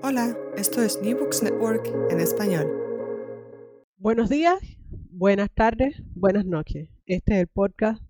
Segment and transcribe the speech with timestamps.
[0.00, 2.70] Hola, esto es New Books Network en español.
[3.96, 4.60] Buenos días,
[5.10, 6.88] buenas tardes, buenas noches.
[7.06, 8.00] Este es el podcast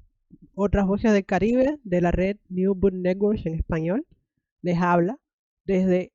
[0.54, 4.06] Otras Voces del Caribe de la red New Book Network en español.
[4.60, 5.18] Les habla
[5.64, 6.12] desde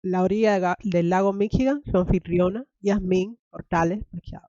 [0.00, 4.48] la orilla del lago Michigan su anfitriona Yasmín Hortales Machado.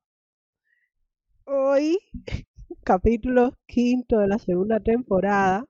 [1.45, 1.97] Hoy,
[2.83, 5.65] capítulo quinto de la segunda temporada,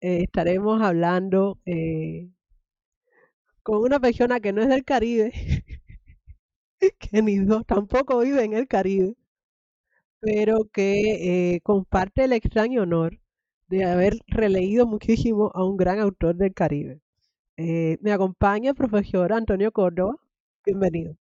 [0.00, 2.28] eh, estaremos hablando eh,
[3.66, 5.32] con una persona que no es del Caribe,
[7.00, 9.16] que ni dos tampoco vive en el Caribe,
[10.20, 13.18] pero que eh, comparte el extraño honor
[13.66, 17.00] de haber releído muchísimo a un gran autor del Caribe.
[17.56, 20.14] Eh, me acompaña el profesor Antonio Córdoba.
[20.64, 21.16] Bienvenido.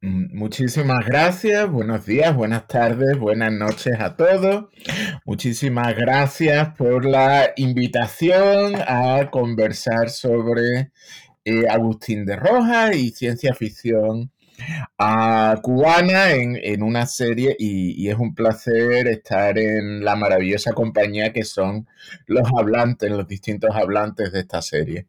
[0.00, 4.66] Mm, muchísimas gracias, buenos días, buenas tardes, buenas noches a todos.
[5.24, 10.92] Muchísimas gracias por la invitación a conversar sobre
[11.48, 14.30] eh, Agustín de Rojas y ciencia ficción
[14.98, 21.44] ah, cubana en, una serie y, es un placer estar en la maravillosa compañía que
[21.44, 21.86] son
[22.26, 25.06] los hablantes, los distintos hablantes de esta serie.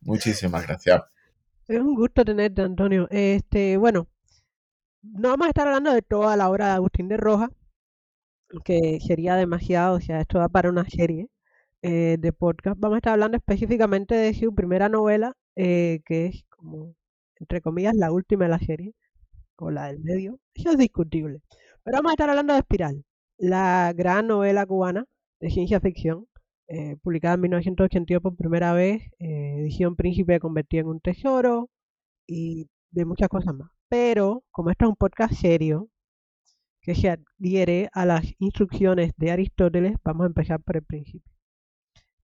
[0.00, 1.02] Muchísimas gracias.
[1.68, 3.06] Es un gusto tenerte, Antonio.
[3.10, 4.08] Este, bueno,
[5.02, 7.50] no vamos a estar hablando de toda la obra de Agustín de Rojas,
[8.64, 11.28] que sería demasiado, o sea, esto va para una serie
[11.82, 12.78] eh, de podcast.
[12.80, 16.94] Vamos a estar hablando específicamente de su primera novela, eh, que es como,
[17.36, 18.94] entre comillas, la última de la serie,
[19.60, 20.38] o la del medio.
[20.54, 21.40] Eso es discutible.
[21.84, 23.04] Pero vamos a estar hablando de Espiral,
[23.38, 25.06] la gran novela cubana
[25.40, 26.26] de ciencia ficción,
[26.68, 31.70] eh, publicada en 1982 por primera vez, eh, edición Príncipe convertida en un tesoro
[32.26, 33.70] y de muchas cosas más.
[33.88, 35.88] Pero, como esto es un podcast serio,
[36.82, 41.32] que se adhiere a las instrucciones de Aristóteles, vamos a empezar por el principio.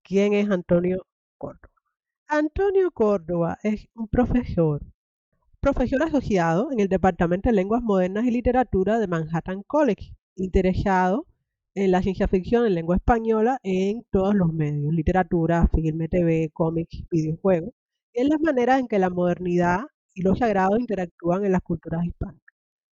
[0.03, 1.05] ¿Quién es Antonio
[1.37, 1.76] Córdoba?
[2.29, 4.81] Antonio Córdoba es un profesor,
[5.61, 11.25] profesor asociado en el Departamento de Lenguas Modernas y Literatura de Manhattan College, interesado
[11.73, 17.01] en la ciencia ficción en lengua española en todos los medios, literatura, filme, TV, cómics,
[17.09, 17.71] videojuegos,
[18.11, 19.83] y en las maneras en que la modernidad
[20.13, 22.41] y lo sagrado interactúan en las culturas hispanas.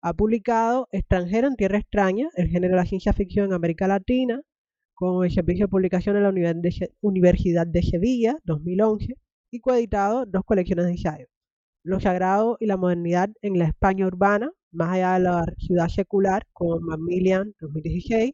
[0.01, 4.41] Ha publicado Extranjero en Tierra Extraña, el género de la ciencia ficción en América Latina,
[4.97, 6.33] con Servicio de Publicación en la
[7.01, 9.15] Universidad de Sevilla, 2011,
[9.51, 11.29] y coeditado dos colecciones de ensayos.
[11.83, 16.47] Lo sagrado y la modernidad en la España urbana, más allá de la ciudad secular,
[16.51, 18.33] con Macmillan, 2016,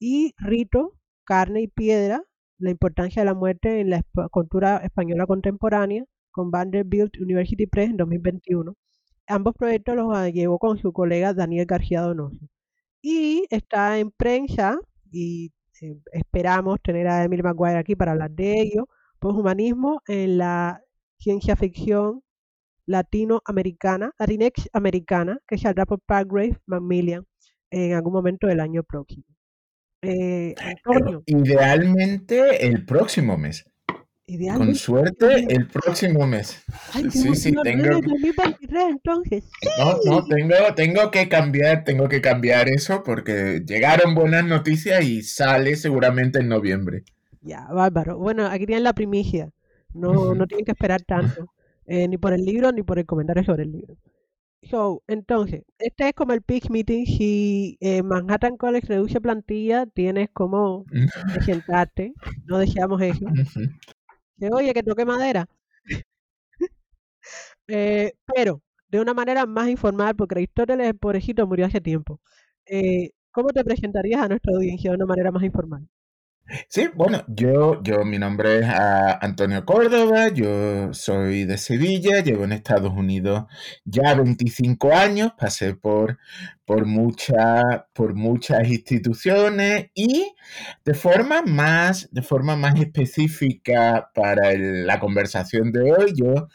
[0.00, 2.24] y Rito, Carne y Piedra,
[2.58, 4.02] la importancia de la muerte en la
[4.32, 8.74] cultura española contemporánea, con Vanderbilt University Press en 2021.
[9.28, 12.48] Ambos proyectos los llevó con su colega Daniel García Donoso.
[13.00, 14.80] Y está en prensa
[15.12, 15.52] y
[15.82, 18.88] eh, esperamos tener a Emily Maguire aquí para hablar de ello,
[19.20, 20.80] humanismo en la
[21.18, 22.22] ciencia ficción
[22.86, 27.26] latinoamericana, latinex americana, que saldrá por Pargrave Macmillan
[27.70, 29.24] en algún momento del año próximo.
[30.02, 30.54] Eh,
[31.26, 33.64] Idealmente el próximo mes.
[34.56, 36.62] Con suerte el próximo mes.
[37.10, 38.00] sí, sí, tengo.
[39.78, 45.22] No, no, tengo, tengo que cambiar, tengo que cambiar eso porque llegaron buenas noticias y
[45.22, 47.04] sale seguramente en noviembre.
[47.40, 48.18] Ya, bárbaro.
[48.18, 49.50] Bueno, aquí tienen la primicia.
[49.92, 51.46] No, no tienen que esperar tanto.
[51.86, 53.96] Eh, ni por el libro ni por el comentario sobre el libro.
[54.62, 57.04] So, entonces, este es como el pitch meeting.
[57.04, 60.84] Si eh, Manhattan College reduce plantilla, tienes como
[61.34, 62.14] presentarte.
[62.46, 63.26] No deseamos eso
[64.50, 65.46] oye, que toque madera.
[67.68, 72.20] Eh, pero de una manera más informal, porque Aristóteles, el pobrecito, murió hace tiempo.
[72.66, 75.88] Eh, ¿Cómo te presentarías a nuestra audiencia de una manera más informal?
[76.68, 82.44] Sí, bueno, yo, yo, mi nombre es ah, Antonio Córdoba, yo soy de Sevilla, llevo
[82.44, 83.44] en Estados Unidos
[83.84, 86.18] ya 25 años, pasé por,
[86.66, 86.84] por,
[87.94, 90.34] por muchas instituciones y
[90.84, 96.48] de forma más, de forma más específica para la conversación de hoy, yo,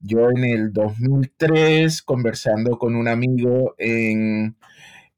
[0.00, 4.56] yo en el 2003, conversando con un amigo en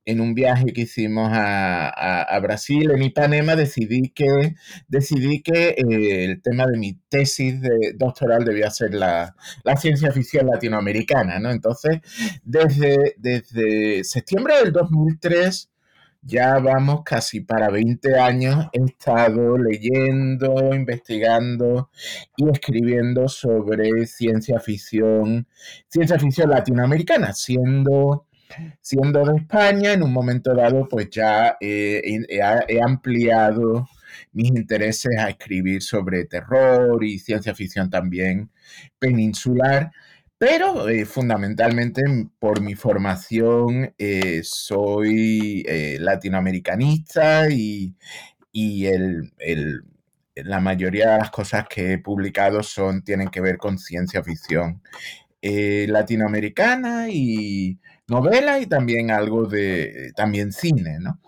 [0.07, 4.55] en un viaje que hicimos a, Brasil, en Ipanema, decidí que,
[4.89, 9.35] decidí que eh, el tema de mi tesis de doctoral debía ser la,
[9.77, 11.51] ciencia ficción latinoamericana, ¿no?
[11.51, 12.01] Entonces,
[12.45, 15.71] desde, desde septiembre del 2003,
[16.27, 21.91] ya vamos casi para 20 años, he estado leyendo, investigando
[22.37, 25.47] y escribiendo sobre ciencia ficción,
[25.89, 28.27] ciencia ficción latinoamericana, siendo
[28.81, 32.27] siendo de España, en un momento dado, pues ya he,
[32.83, 33.89] ampliado
[34.33, 38.51] mis intereses a escribir sobre terror y ciencia ficción también
[38.99, 39.91] peninsular,
[40.39, 42.03] pero eh, fundamentalmente
[42.39, 47.97] por mi formación eh, soy eh, latinoamericanista y,
[50.37, 54.83] la mayoría de las cosas que he publicado son, tienen que ver con ciencia ficción
[55.43, 57.79] latinoamericana y
[58.09, 61.19] novela y también algo de, también cine, ¿no?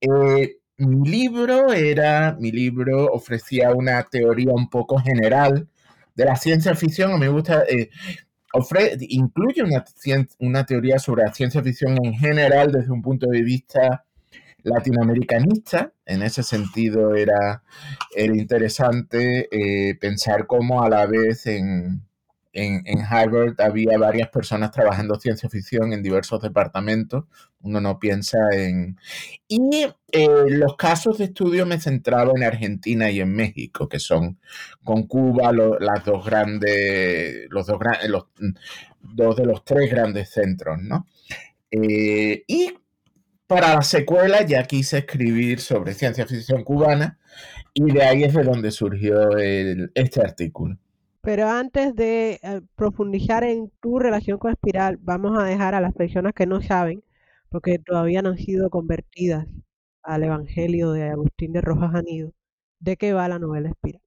[0.00, 5.68] Eh, mi libro era, mi libro ofrecía una teoría un poco general
[6.14, 7.90] de la ciencia ficción, me gusta, eh,
[9.00, 9.84] incluye una,
[10.38, 14.04] una teoría sobre la ciencia ficción en general desde un punto de vista
[14.62, 15.92] latinoamericanista.
[16.06, 17.62] En ese sentido era,
[18.16, 22.07] interesante eh, pensar cómo a la vez en,
[22.52, 27.24] en, Harvard había varias personas trabajando ciencia ficción en diversos departamentos.
[27.60, 28.98] Uno no piensa en...
[29.46, 34.38] Y eh, los casos de estudio me centraba en Argentina y en México, que son
[34.84, 37.78] con Cuba las dos grandes, los dos,
[38.08, 38.26] los,
[39.00, 41.06] dos de los tres grandes centros, ¿no?
[41.70, 42.72] Eh, y
[43.46, 47.18] para la secuela ya quise escribir sobre ciencia ficción cubana
[47.74, 49.36] y de ahí es de donde surgió
[49.94, 50.78] este artículo.
[51.20, 55.94] Pero antes de eh, profundizar en tu relación con Espiral, vamos a dejar a las
[55.94, 57.02] personas que no saben,
[57.50, 59.46] porque todavía no han sido convertidas
[60.02, 62.32] al Evangelio de Agustín de Rojas Anido,
[62.80, 64.02] de qué va la novela Espiral.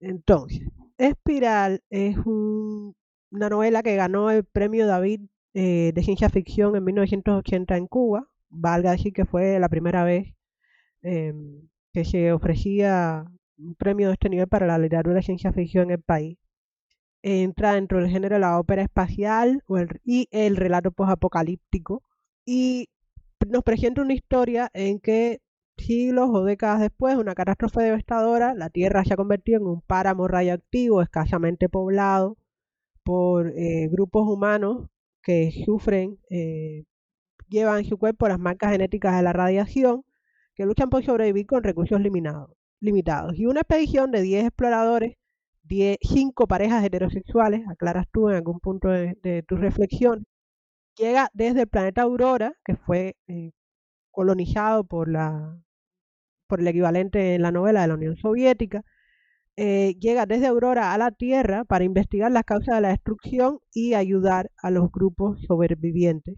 [0.00, 0.68] Entonces,
[0.98, 5.22] Espiral es una novela que ganó el premio David
[5.54, 8.28] eh, de ciencia ficción en 1980 en Cuba.
[8.50, 10.34] Valga decir que fue la primera vez
[11.02, 13.24] em, que se ofrecía
[13.62, 16.38] un premio de este nivel para la literatura de ciencia ficción en el país.
[17.22, 19.62] Entra dentro del género de la ópera espacial
[20.04, 22.02] y el relato posapocalíptico
[22.44, 22.88] y
[23.48, 25.40] nos presenta una historia en que
[25.76, 30.28] siglos o décadas después, una catástrofe devastadora, la Tierra se ha convertido en un páramo
[30.28, 32.36] radioactivo escasamente poblado
[33.04, 34.88] por eh, grupos humanos
[35.22, 36.84] que sufren, eh,
[37.48, 40.04] llevan en su cuerpo las marcas genéticas de la radiación,
[40.54, 42.50] que luchan por sobrevivir con recursos limitados
[42.82, 43.38] limitados.
[43.38, 45.16] Y una expedición de 10 exploradores,
[46.02, 50.26] 5 parejas heterosexuales, aclaras tú en algún punto de, tu reflexión,
[50.96, 53.52] llega desde el planeta Aurora, que fue eh,
[54.10, 55.58] colonizado por, la,
[56.46, 58.84] por el equivalente en la novela de la Unión Soviética,
[59.56, 63.94] eh, llega desde Aurora a la Tierra para investigar las causas de la destrucción y
[63.94, 66.36] ayudar a los grupos sobrevivientes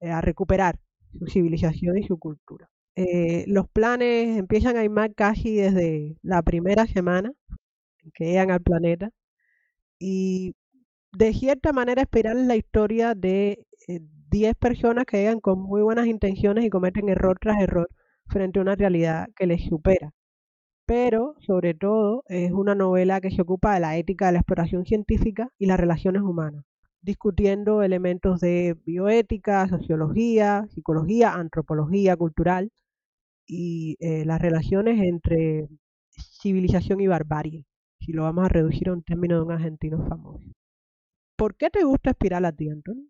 [0.00, 0.78] eh, a recuperar
[1.18, 2.68] su civilización y su cultura.
[3.00, 7.32] Eh, los planes empiezan a irmar casi desde la primera semana
[8.12, 9.10] que llegan al planeta
[10.00, 10.56] y
[11.12, 16.08] de cierta manera esperar la historia de 10 eh, personas que llegan con muy buenas
[16.08, 17.88] intenciones y cometen error tras error
[18.26, 20.12] frente a una realidad que les supera.
[20.86, 24.86] Pero, sobre todo, es una novela que se ocupa de la ética de la exploración
[24.86, 26.64] científica y las relaciones humanas,
[27.02, 32.72] discutiendo elementos de bioética, sociología, psicología, antropología cultural,
[33.48, 35.66] y eh, las relaciones entre
[36.40, 37.64] civilización y barbarie,
[37.98, 40.44] si lo vamos a reducir a un término de un argentino famoso.
[41.36, 43.06] ¿Por qué te gusta Espiral a ti, Antonio?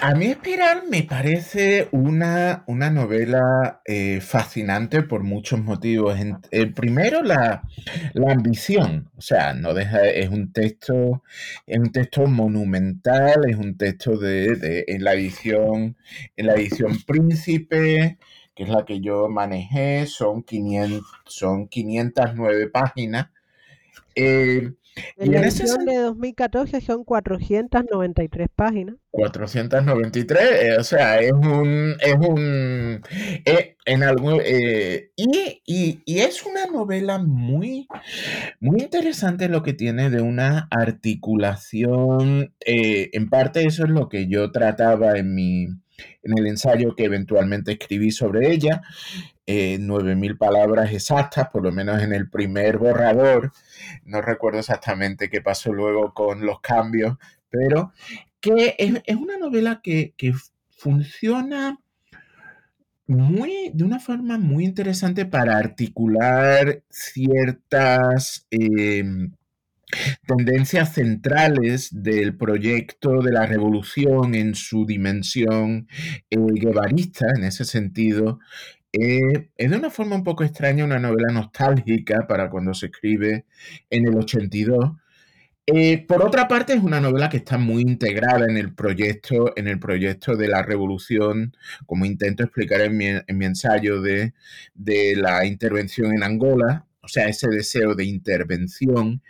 [0.00, 6.18] A mí Espiral me parece una, una novela eh, fascinante por muchos motivos.
[6.50, 7.62] El primero, la,
[8.14, 9.10] la, ambición.
[9.16, 11.22] O sea, no deja, es un texto,
[11.66, 15.96] es un texto monumental, es un texto de, de en la edición,
[16.36, 18.18] en la edición príncipe,
[18.54, 23.30] que es la que yo manejé, son, 500, son 509 páginas.
[24.14, 24.72] Eh,
[25.16, 28.96] en la edición de 2014 son 493 páginas.
[29.10, 31.96] 493, eh, o sea, es un...
[31.98, 33.02] Es un
[33.44, 37.88] eh, en algo, eh, y, es una novela muy,
[38.60, 42.54] muy interesante lo que tiene de una articulación.
[42.64, 45.66] Eh, en parte eso es lo que yo trataba en mi
[46.22, 48.82] en el ensayo que eventualmente escribí sobre ella,
[49.46, 53.52] eh, 9.000 palabras exactas, por lo menos en el primer borrador.
[54.04, 57.16] No recuerdo exactamente qué pasó luego con los cambios,
[57.50, 57.92] pero
[58.40, 60.14] que es, una novela que,
[60.70, 61.78] funciona
[63.06, 69.32] muy, de una forma muy interesante para articular ciertas em,
[70.26, 75.88] tendencias centrales del proyecto de la revolución en su dimensión
[76.30, 78.38] eh, guevarista, en ese sentido,
[78.92, 83.46] eh, es de una forma un poco extraña una novela nostálgica para cuando se escribe
[83.90, 84.96] en el 82.
[85.66, 89.68] Eh, por otra parte, es una novela que está muy integrada en el proyecto, en
[89.68, 91.56] el proyecto de la revolución,
[91.86, 94.34] como intento explicar en mi, en mi ensayo de,
[94.74, 99.22] de la intervención en Angola, o sea, ese deseo de intervención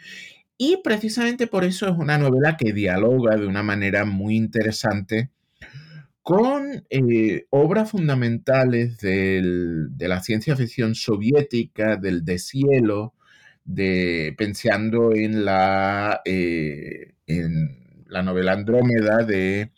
[0.64, 5.30] y precisamente por eso es una novela que dialoga de una manera muy interesante
[6.22, 13.12] con eh, obras fundamentales de la ciencia ficción soviética, del deshielo,
[13.64, 19.72] de, pensando en la, eh, en la novela Andrómeda de,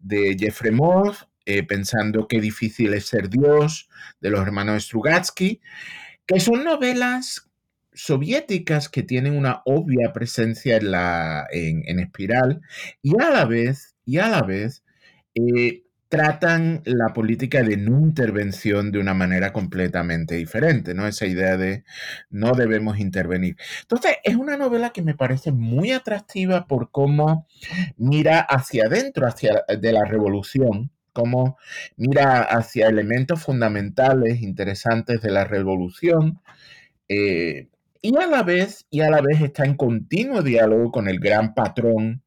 [0.00, 3.90] de Jefremov, eh, pensando qué difícil es ser Dios,
[4.22, 5.60] de los hermanos Strugatsky,
[6.24, 7.51] que son novelas
[7.94, 12.62] soviéticas que tienen una obvia presencia en, la, en, espiral
[13.02, 14.82] y a la vez, y a la vez
[15.34, 15.82] eh,
[16.12, 21.06] tratan la política de no intervención de una manera completamente diferente, ¿no?
[21.06, 21.84] Esa idea de
[22.28, 23.56] no debemos intervenir.
[23.80, 27.46] Entonces, es una novela que me parece muy atractiva por cómo
[27.96, 31.56] mira hacia adentro, hacia de la revolución, cómo
[31.96, 36.40] mira hacia elementos fundamentales, interesantes de la revolución,
[37.08, 37.68] eh,
[38.02, 41.54] y a la vez, y a la vez está en continuo diálogo con el gran
[41.54, 42.22] patrón,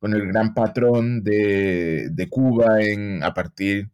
[0.00, 3.90] con el gran patrón de, Cuba en, a partir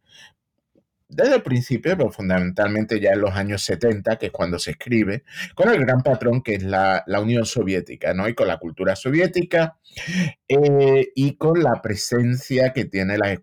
[1.09, 5.23] desde el principio, pero fundamentalmente ya en los años 70, que es cuando se escribe,
[5.55, 8.27] con el gran patrón que es la, Unión Soviética, ¿no?
[8.27, 9.77] Y con la cultura soviética
[10.47, 13.39] eh, y con la presencia que tiene la,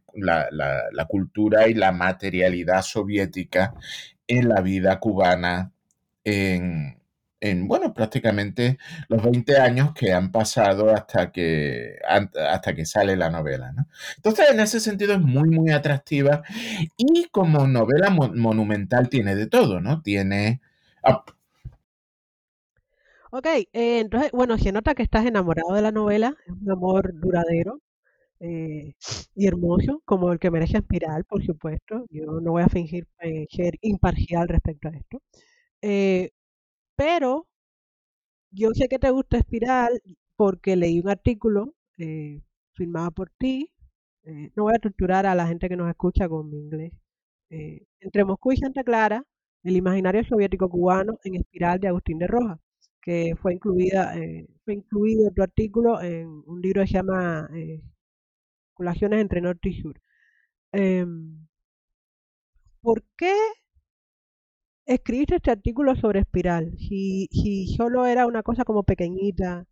[0.51, 3.73] la, cultura y la materialidad soviética
[4.27, 5.73] en la vida cubana
[6.25, 6.99] en,
[7.45, 13.31] en, bueno, prácticamente los 20 años que han pasado hasta que, hasta que sale la
[13.31, 13.73] novela.
[13.73, 13.87] ¿no?
[14.17, 16.43] Entonces, en ese sentido es muy, muy atractiva
[16.97, 20.03] y como novela monumental tiene de todo, ¿no?
[20.03, 20.61] Tiene...
[23.31, 27.13] Ok, eh, entonces, bueno, se nota que estás enamorado de la novela, es un amor
[27.21, 27.81] duradero
[28.41, 28.95] eh,
[29.35, 32.07] y hermoso, como el que merece Espiral, por supuesto.
[32.11, 35.21] Yo no voy a fingir eh, ser imparcial respecto a esto.
[36.97, 37.47] Pero
[38.51, 40.01] yo sé que te gusta Espiral
[40.37, 42.41] porque leí un artículo eh,
[42.75, 43.71] firmado por ti.
[44.25, 46.93] Eh, no voy a torturar a la gente que nos escucha con mi inglés.
[47.51, 49.25] Eh, entre Moscú y Santa Clara,
[49.65, 52.59] el imaginario soviético cubano en Espiral de Agustín de Rojas,
[53.03, 54.15] que fue incluida,
[54.65, 57.49] fue incluido tu artículo en un libro que se llama
[58.73, 60.01] Colaciones entre Norte y Sur.
[60.73, 61.47] Em,
[62.83, 63.35] ¿Por qué
[64.87, 69.64] escribiste este artículo sobre espiral, si, si solo era una cosa como pequeñita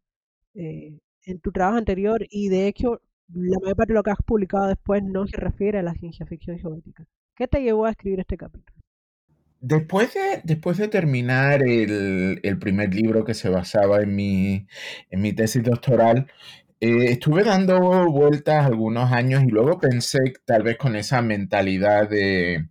[0.55, 3.01] eh, en tu trabajo anterior y de hecho
[3.33, 6.27] la mayor parte de lo que has publicado después no se refiere a la ciencia
[6.27, 7.07] ficción soviética.
[7.37, 8.77] ¿Qué te llevó a escribir este capítulo?
[9.61, 14.67] Después de, después de terminar el, primer libro que se basaba en mi,
[15.09, 16.27] en mi tesis doctoral,
[16.81, 22.67] eh, estuve dando vueltas algunos años y luego pensé, tal vez con esa mentalidad de,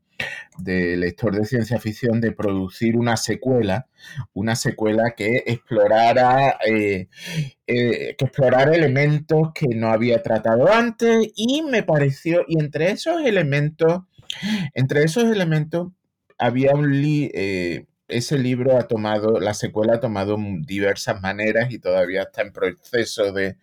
[0.64, 3.88] de lector de ciencia ficción de producir una secuela,
[4.34, 7.08] una secuela que explorara, eh,
[7.68, 13.22] eh, que explorara elementos que no había tratado antes y me pareció, y entre esos
[13.24, 14.02] elementos,
[14.74, 15.92] entre esos elementos
[16.38, 22.24] había un, eh, ese libro ha tomado, la secuela ha tomado diversas maneras y todavía
[22.24, 23.58] está en proceso de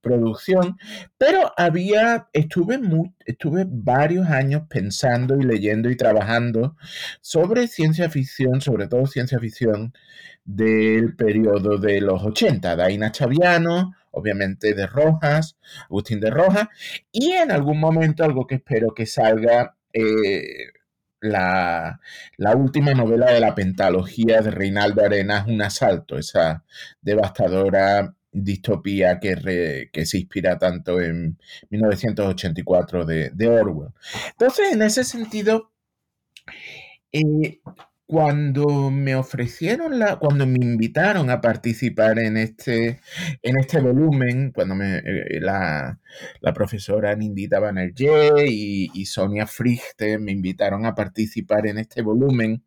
[0.00, 0.78] producción,
[1.18, 2.80] pero había, estuve,
[3.26, 6.76] estuve varios años pensando y leyendo y trabajando
[7.20, 9.92] sobre ciencia ficción, sobre todo ciencia ficción
[10.44, 16.68] del periodo de los 80, Daina Chaviano, obviamente de Rojas, Agustín de Rojas,
[17.12, 20.79] y en algún momento algo que espero que salga eh,
[21.20, 22.00] la,
[22.56, 26.64] última novela de la pentalogía de Reinaldo Arenas, Un asalto, esa
[27.00, 31.38] devastadora distopía que, que se inspira tanto en
[31.70, 33.92] 1984 de, de, Orwell.
[34.32, 35.70] Entonces, en ese sentido,
[37.12, 37.60] Eh,
[38.10, 42.98] cuando me ofrecieron la, cuando me invitaron a participar en este,
[43.40, 45.96] en este volumen, cuando me, eh, la,
[46.52, 52.64] profesora Nindita Banerjee y, y Sonia Frichte me invitaron a participar en este volumen,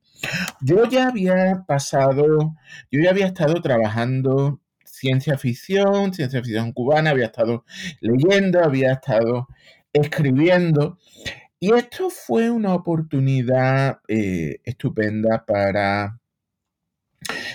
[0.61, 2.55] yo ya había pasado,
[2.89, 7.65] yo ya había estado trabajando ciencia ficción, ciencia ficción cubana, había estado
[7.99, 9.49] leyendo, había estado
[9.91, 10.99] escribiendo.
[11.63, 16.19] Y esto fue una oportunidad eh, estupenda para,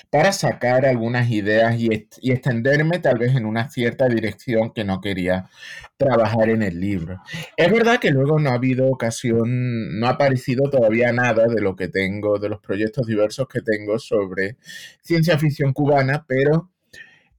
[0.09, 5.03] para sacar algunas ideas y, y, extenderme tal vez en una cierta dirección que no
[5.03, 5.51] quería
[5.99, 7.21] trabajar en el libro.
[7.55, 11.77] Es verdad que luego no ha habido ocasión, no ha aparecido todavía nada de lo
[11.77, 14.57] que tengo, de los proyectos diversos que tengo sobre
[15.03, 16.71] ciencia ficción cubana, pero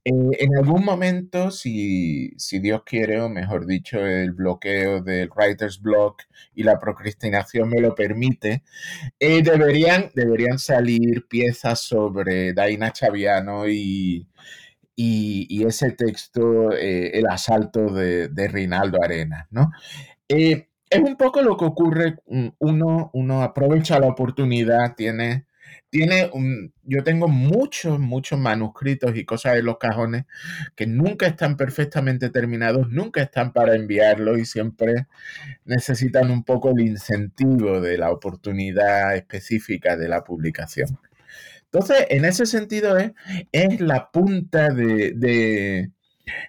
[0.04, 6.22] eh, en algún momento, si, Dios quiere, o mejor dicho, el bloqueo del writer's block
[6.54, 8.62] y la procrastinación me lo permite,
[9.18, 14.26] eh, deberían, deberían salir piezas sobre Daina Chaviano y,
[14.96, 19.70] y, ese texto, eh, El asalto de, de Reinaldo Arenas, ¿no?
[20.28, 25.46] es un poco lo que ocurre, mm, uno, uno aprovecha la oportunidad, tiene
[25.90, 30.24] tiene un, yo tengo muchos, muchos manuscritos y cosas en los cajones
[30.76, 35.06] que nunca están perfectamente terminados, nunca están para enviarlos y siempre
[35.64, 40.98] necesitan un poco el incentivo de la oportunidad específica de la publicación.
[41.64, 43.12] Entonces, en ese sentido es,
[43.52, 45.90] es la punta de, de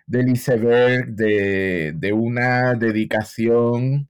[0.05, 4.07] del iceberg de, de una dedicación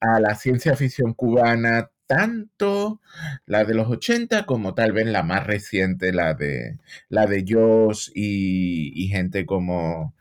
[0.00, 3.00] a la ciencia ficción cubana tanto
[3.46, 8.10] la de los 80 como tal vez la más reciente, la de, la de Joss
[8.14, 10.14] y, gente como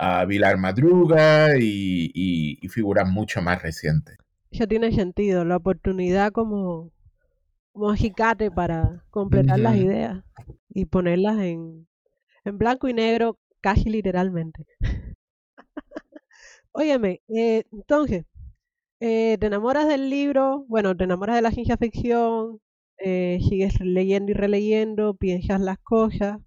[0.00, 4.16] uh, Vilar Madruga y, figuras mucho más recientes.
[4.50, 6.92] Ya tiene sentido, la oportunidad como,
[7.72, 7.94] como
[8.54, 10.22] para completar las ideas
[10.68, 11.86] y ponerlas en,
[12.44, 14.66] en blanco y negro casi literalmente.
[16.72, 18.24] Óyeme, eh, entonces,
[19.04, 22.60] eh, te enamoras del libro, bueno, te enamoras de la ciencia ficción,
[22.98, 26.38] eh, sigues leyendo y releyendo, piensas las cosas.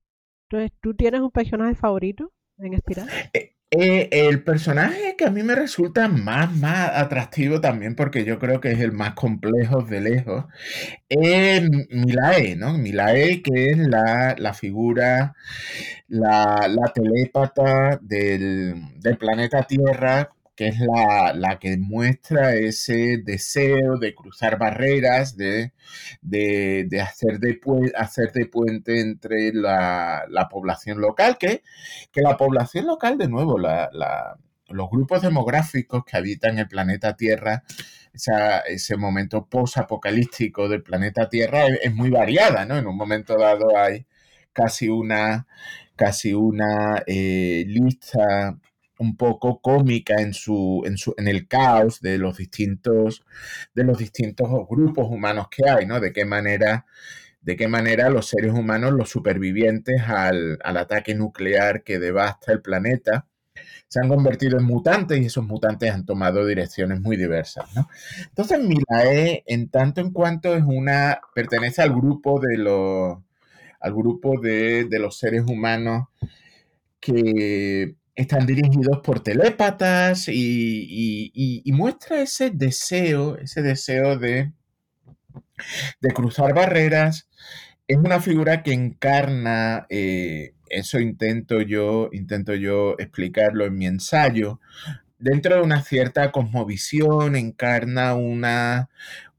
[0.49, 3.09] Entonces, ¿tú tienes un personaje favorito en Espiral?
[3.33, 8.61] Eh, el personaje que a mí me resulta más, más atractivo también, porque yo creo
[8.61, 10.45] que es el más complejo de lejos,
[11.09, 12.77] es Milae, ¿no?
[12.77, 15.35] Milae, que es la, figura,
[16.07, 24.15] la, la telépata del, del planeta Tierra que es la, que muestra ese deseo de
[24.15, 25.73] cruzar barreras, de,
[27.01, 27.59] hacer, de,
[27.95, 31.61] hacer de puente entre la, población local, que,
[32.11, 37.63] que, la población local, de nuevo, los grupos demográficos que habitan el planeta Tierra,
[38.13, 42.77] ese momento post-apocalíptico del planeta Tierra es, muy variada, ¿no?
[42.77, 44.05] En un momento dado hay
[44.53, 45.47] casi una,
[45.97, 48.57] casi una eh, lista
[48.99, 53.23] un poco cómica en su, en su, en el caos de los distintos,
[53.73, 55.99] de los distintos grupos humanos que hay, ¿no?
[55.99, 56.85] De qué manera,
[57.41, 63.27] de qué manera los seres humanos, los supervivientes al, ataque nuclear que devasta el planeta,
[63.87, 67.87] se han convertido en mutantes y esos mutantes han tomado direcciones muy diversas, ¿no?
[68.23, 73.19] Entonces, Milae, en tanto en cuanto es una, pertenece al grupo de los,
[73.79, 76.07] al grupo de, de los seres humanos
[76.99, 84.53] que están dirigidos por telépatas y, muestra ese deseo, ese deseo de,
[85.99, 87.27] de, cruzar barreras.
[87.87, 94.59] Es una figura que encarna, eh, eso intento yo, intento yo explicarlo en mi ensayo,
[95.19, 98.89] dentro de una cierta cosmovisión, encarna una,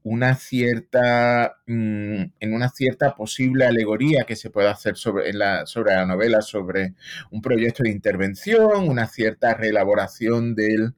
[0.09, 5.95] una cierta, mm, en una cierta posible alegoría que se puede hacer sobre, la, sobre
[5.95, 6.95] la novela, sobre
[7.31, 10.93] un proyecto de intervención, una cierta reelaboración del,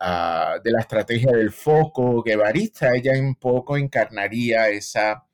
[0.00, 2.94] ah, de la estrategia del foco guevarista.
[2.94, 5.24] Ella un poco encarnaría esa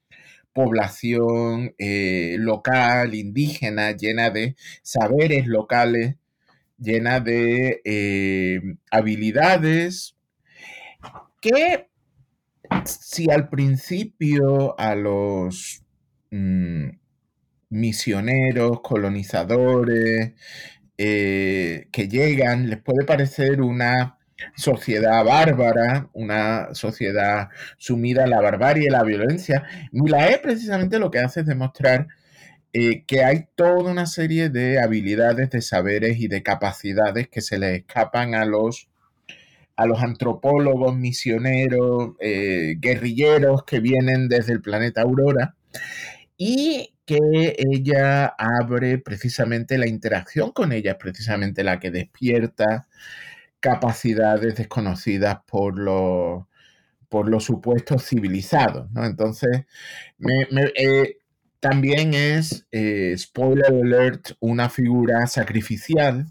[0.52, 6.16] población eh, local, indígena, llena de saberes locales,
[6.78, 10.16] llena de eh, habilidades
[11.40, 11.88] que
[12.84, 15.82] si al principio a los
[16.30, 16.88] mm,
[17.70, 20.32] misioneros, colonizadores
[20.96, 24.18] eh, que llegan les puede parecer una
[24.56, 31.20] sociedad bárbara, una sociedad sumida en la barbarie y la violencia, Milae precisamente lo que
[31.20, 32.08] hace es demostrar
[32.72, 37.58] eh, que hay toda una serie de habilidades, de saberes y de capacidades que se
[37.58, 38.88] le escapan a los
[39.76, 45.56] a los antropólogos, misioneros, eh, guerrilleros que vienen desde el planeta Aurora
[46.36, 52.88] y que ella abre precisamente la interacción con ella, es precisamente la que despierta
[53.60, 56.44] capacidades desconocidas por los,
[57.08, 58.88] por los supuestos civilizados.
[58.96, 59.64] Entonces,
[60.76, 61.18] eh,
[61.60, 66.26] también es, eh, spoiler alert, una figura sacrificial.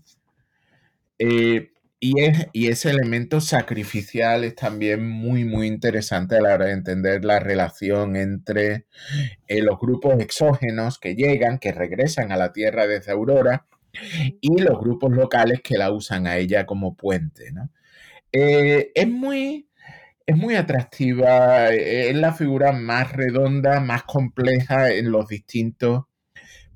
[2.04, 6.74] Y, es, y, ese elemento sacrificial es también muy, muy interesante a la hora de
[6.74, 8.88] entender la relación entre
[9.48, 13.68] los grupos exógenos que llegan, que regresan a la Tierra desde Aurora,
[14.42, 17.52] y los grupos locales que la usan a ella como puente.
[17.54, 17.70] ¿no?
[18.32, 19.68] es muy
[20.26, 26.06] es muy atractiva, eh, es la figura más redonda, más compleja en los distintos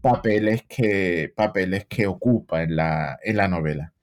[0.01, 3.93] papeles que, papeles que ocupa en la, en la novela.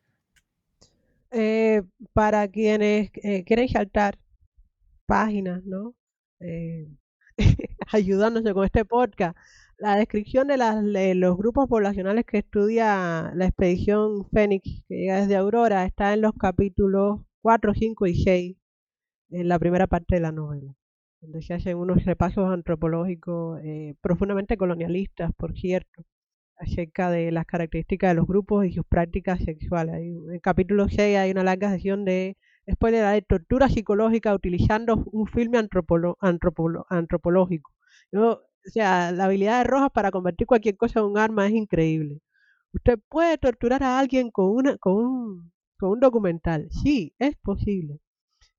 [1.37, 4.18] Eh, para quienes eh, quieren saltar
[5.07, 5.94] páginas, ¿no?
[7.92, 9.37] ayudándose con este podcast,
[9.79, 15.20] la descripción de, las, de los grupos poblacionales que estudia la expedición Fénix, que llega
[15.20, 18.57] desde Aurora, está en los capítulos 4, 5 y 6
[19.31, 20.77] en la primera parte de la novela,
[21.20, 26.05] donde se hacen unos repasos antropológicos eh, profundamente colonialistas, por cierto,
[26.59, 29.97] acerca de las características de los grupos y sus prácticas sexuales.
[29.97, 32.37] en el capítulo 6 hay una larga sesión de
[32.71, 37.73] spoiler de tortura psicológica utilizando un filme antropológico.
[38.12, 42.21] o sea, la habilidad de Rojas para convertir cualquier cosa en un arma es increíble.
[42.73, 46.69] Usted puede torturar a alguien con, una, con, un, con un documental.
[46.71, 48.01] Sí, es posible.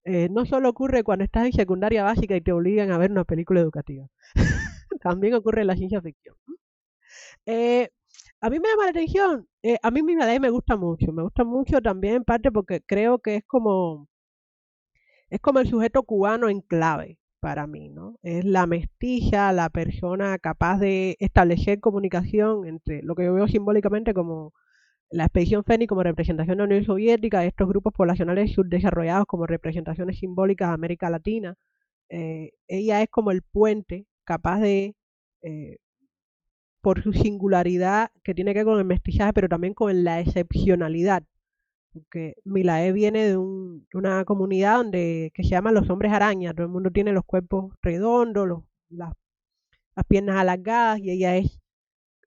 [0.05, 3.23] Eh, no solo ocurre cuando estás en secundaria básica y te obligan a ver una
[3.25, 4.07] película educativa.
[5.01, 6.35] También ocurre en la ciencia ficción.
[7.45, 7.89] Eh,
[8.41, 11.23] a mí me llama la atención, eh, a mí mi ley me gusta mucho, me
[11.23, 14.07] gusta mucho también en parte porque creo que es como
[15.29, 18.17] es como el sujeto cubano en clave para mí, ¿no?
[18.23, 24.13] Es la mestiza, la persona capaz de establecer comunicación entre lo que yo veo simbólicamente
[24.13, 24.53] como
[25.11, 30.19] la expedición Fénix como representación de la Unión Soviética, estos grupos poblacionales subdesarrollados como representaciones
[30.19, 31.55] simbólicas de América Latina,
[32.09, 34.95] eh, ella es como el puente capaz de,
[35.43, 35.77] eh,
[36.85, 41.23] por su singularidad que tiene que ver con el mestizaje, pero también con la excepcionalidad,
[41.91, 46.71] porque Milae viene de, una comunidad donde que se llama los hombres araña, todo el
[46.71, 49.15] mundo tiene los cuerpos redondos, las,
[50.07, 51.59] piernas alargadas, y ella es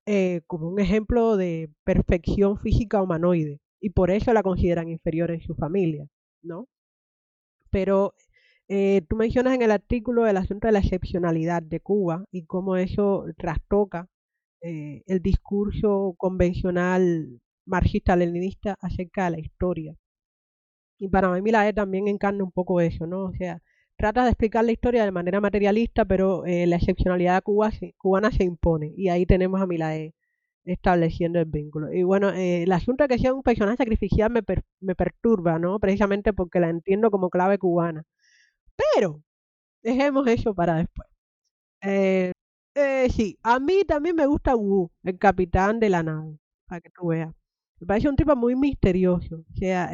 [0.06, 5.40] eh, como un ejemplo de perfección física humanoide y por eso la consideran inferior en
[5.40, 6.08] su familia,
[6.42, 6.66] ¿no?
[7.70, 8.12] Pero
[8.66, 12.76] eh, tú mencionas en el artículo el asunto de la excepcionalidad de Cuba y cómo
[12.76, 14.08] eso trastoca
[14.62, 19.96] eh, el discurso convencional marxista-leninista acerca de la historia.
[20.98, 23.24] Y para mí Milae también encarna un poco eso, ¿no?
[23.26, 23.62] O sea,
[23.96, 28.92] trata de explicar la historia de manera materialista, pero eh, la excepcionalidad cubana se impone.
[28.96, 30.14] Y ahí tenemos a Milae
[30.64, 31.92] estableciendo el vínculo.
[31.92, 34.42] Y bueno, eh, el asunto de que sea un personaje sacrificial me,
[34.80, 35.78] me perturba, ¿no?
[35.80, 38.04] Precisamente porque la entiendo como clave cubana.
[38.94, 39.22] Pero,
[39.82, 41.08] dejemos eso para después.
[41.82, 42.32] Eh,
[43.10, 47.08] sí, a mí también me gusta Wu, el capitán de la nave, para que tú
[47.08, 47.34] veas.
[47.80, 49.36] Me parece un tipo muy misterioso.
[49.36, 49.90] O sea,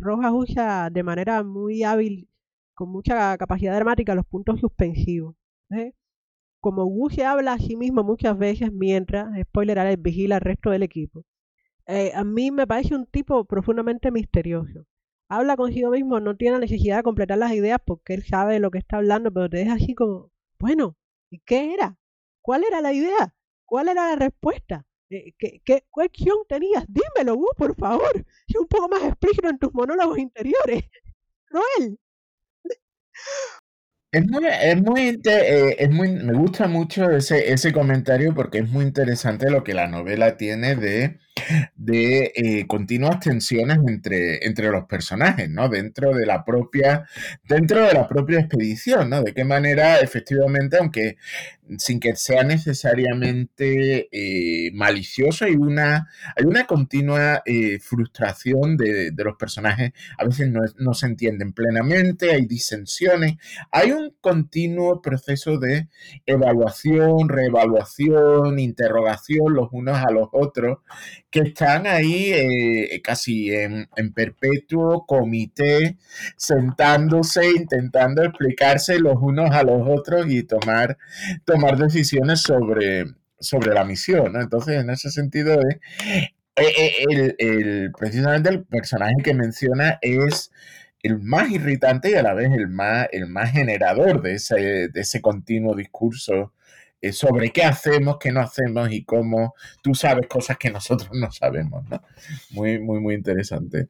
[0.00, 2.28] Rojas usa de manera muy hábil
[2.74, 5.36] con mucha capacidad dramática los puntos suspensivos.
[5.70, 5.94] ¿eh?
[6.60, 10.70] Como Wu se habla a sí mismo muchas veces mientras, spoiler alert, vigila al resto
[10.70, 11.24] del equipo.
[11.86, 14.86] Eh, a mí me parece un tipo profundamente misterioso.
[15.28, 18.70] Habla consigo mismo, no tiene necesidad de completar las ideas porque él sabe de lo
[18.70, 20.96] que está hablando, pero te deja así como, bueno,
[21.34, 21.96] ¿y qué era?
[22.40, 23.34] ¿Cuál era la idea?
[23.64, 24.86] ¿Cuál era la respuesta?
[25.10, 26.84] Eh, ¿Qué, qué, cuestión tenías?
[26.88, 28.24] Dímelo, Wu, por favor.
[28.46, 30.84] Sé un poco más explícito en tus monólogos interiores.
[31.46, 31.98] Cruel.
[34.12, 38.84] Es muy, es muy, eh, es muy, me gusta mucho ese comentario porque es muy
[38.84, 41.18] interesante lo que la novela tiene de,
[41.76, 45.68] de eh, continuas tensiones entre, entre los personajes, ¿no?
[45.68, 47.06] Dentro de la propia,
[47.48, 49.22] dentro de la propia expedición, ¿no?
[49.22, 51.16] De qué manera, efectivamente, aunque
[51.78, 59.36] sin que sea necesariamente eh, malicioso, hay una, hay una continua eh, frustración de, los
[59.36, 63.36] personajes, a veces no, se entienden plenamente, hay disensiones,
[63.70, 65.88] hay un continuo proceso de
[66.26, 70.78] evaluación, reevaluación, interrogación los unos a los otros,
[71.34, 75.96] que están ahí eh, casi en, en perpetuo comité,
[76.36, 80.96] sentándose, intentando explicarse los unos a los otros y tomar
[81.44, 83.06] tomar decisiones sobre,
[83.40, 89.98] sobre la misión, Entonces, en ese sentido, eh, eh, el, precisamente el personaje que menciona
[90.02, 90.52] es
[91.02, 94.54] el más irritante y a la vez el más, el más generador de ese,
[94.88, 96.52] de ese continuo discurso
[97.12, 101.88] sobre qué hacemos, qué no hacemos y cómo tú sabes cosas que nosotros no sabemos,
[101.88, 102.00] ¿no?
[102.50, 103.88] Muy, muy, muy interesante.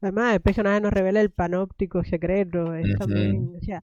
[0.00, 2.74] Además, el personaje nos revela el panóptico secreto.
[2.74, 3.82] Es también, o sea,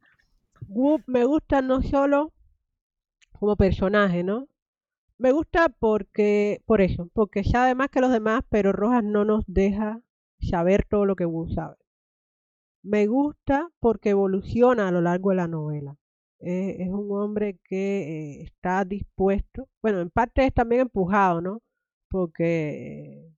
[1.07, 2.31] me gusta no solo
[3.39, 4.47] como personaje, ¿no?
[5.17, 9.43] Me gusta porque, por eso, porque sabe más que los demás, pero Rojas no nos
[9.47, 10.01] deja
[10.39, 11.75] saber todo lo que Wu sabe.
[12.83, 15.97] Me gusta porque evoluciona a lo largo de la novela.
[16.45, 21.61] Es un hombre que eh, está dispuesto, bueno, en parte es también empujado, ¿no?
[22.09, 23.29] Porque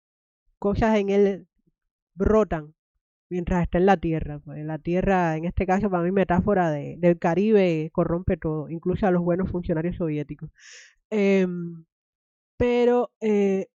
[0.60, 1.48] cosas en él
[2.16, 2.74] brotan
[3.30, 4.40] mientras está en la tierra.
[4.40, 9.08] Pues la tierra, en este caso, para mí, metáfora de, del Caribe, corrompe todo, incluso
[9.08, 10.50] a los buenos funcionarios soviéticos.
[11.10, 11.86] Em,
[12.58, 13.68] pero eh,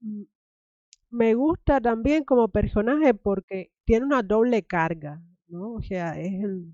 [1.12, 5.74] me gusta también como personaje porque tiene una doble carga, ¿no?
[5.74, 6.74] O sea, es el,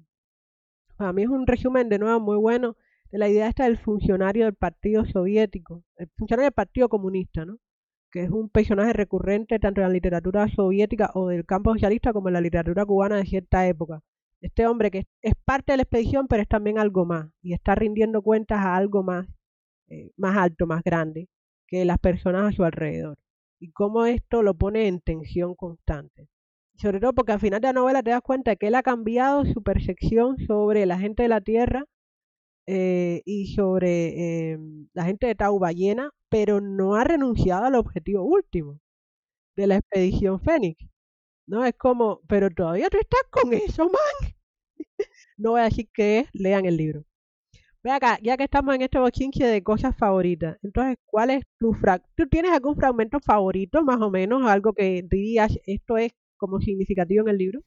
[0.96, 2.76] para mí es un resumen de nuevo muy bueno
[3.12, 7.58] de la idea esta del funcionario del Partido Soviético, el funcionario del Partido Comunista, ¿no?
[8.12, 12.30] que es un personaje recurrente tanto en la literatura soviética o del campo socialista como
[12.30, 14.02] en la literatura cubana de cierta época.
[14.40, 17.76] Este hombre que es parte de la expedición, pero es también algo más, y está
[17.76, 19.28] rindiendo cuentas a algo más,
[19.90, 21.28] eh, más alto, más grande,
[21.68, 23.18] que las personas a su alrededor.
[23.60, 26.30] Y cómo esto lo pone en tensión constante.
[26.78, 29.46] Sobre todo porque al final de la novela te das cuenta que él ha cambiado
[29.46, 31.86] su percepción sobre la gente de la Tierra
[32.68, 34.60] eh, y sobre eh,
[34.94, 38.80] la gente de Tau Ballena pero no ha renunciado al objetivo último
[39.56, 40.86] de la expedición Fénix.
[41.48, 44.34] No es como, pero todavía tú estás con eso, man.
[45.38, 47.06] no voy a decir que es, lean el libro.
[47.84, 51.72] Ve acá, ya que estamos en este bochinche de cosas favoritas, entonces, ¿cuál es tu
[51.74, 52.10] fragmento?
[52.18, 57.24] ¿Tú tienes algún fragmento favorito, más o menos, algo que dirías, esto es como significativo
[57.24, 57.60] en el libro?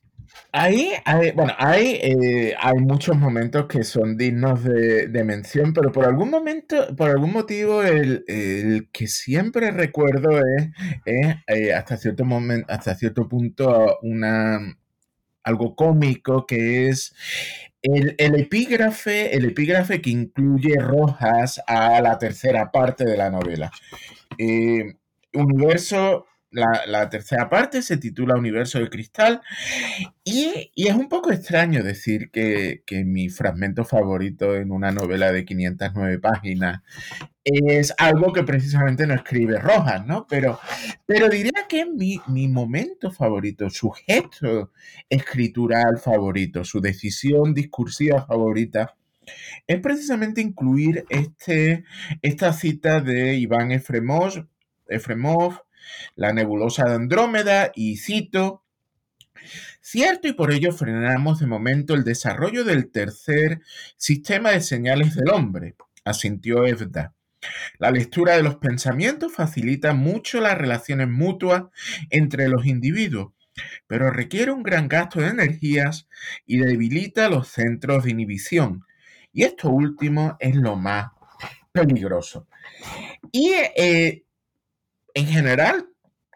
[0.52, 6.04] Ahí, hay, bueno, hay, eh, hay muchos momentos que son dignos de, mención, pero por
[6.04, 10.68] algún momento, por algún motivo, el, que siempre recuerdo es,
[11.06, 14.76] eh, hasta cierto momento, hasta cierto punto, una
[15.48, 17.14] algo cómico que es
[17.82, 23.70] el, epígrafe, el epígrafe que incluye Rojas a la tercera parte de la novela.
[24.36, 24.94] Eh,
[25.32, 26.26] universo
[26.58, 29.40] la, tercera parte se titula Universo de Cristal
[30.24, 36.18] y, es un poco extraño decir que, mi fragmento favorito en una novela de 509
[36.18, 36.82] páginas
[37.44, 40.26] es algo que precisamente no escribe Rojas, ¿no?
[40.28, 40.60] Pero,
[41.06, 44.72] pero diría que mi, mi momento favorito, su gesto
[45.08, 48.94] escritural favorito, su decisión discursiva favorita,
[49.66, 51.84] es precisamente incluir este,
[52.22, 54.46] esta cita de Iván Efremov,
[54.86, 55.62] Efremov
[56.14, 58.64] la nebulosa de Andrómeda y cito,
[59.80, 63.62] Cierto, y por ello frenamos de momento el desarrollo del tercer
[63.96, 67.14] sistema de señales del hombre, asintió Evda.
[67.78, 71.64] La lectura de los pensamientos facilita mucho las relaciones mutuas
[72.10, 73.32] entre los individuos,
[73.86, 76.08] pero requiere un gran gasto de energías
[76.46, 78.84] y debilita los centros de inhibición.
[79.32, 81.12] Y esto último es lo más
[81.72, 82.48] peligroso.
[83.30, 84.24] Y eh,
[85.14, 85.88] en general,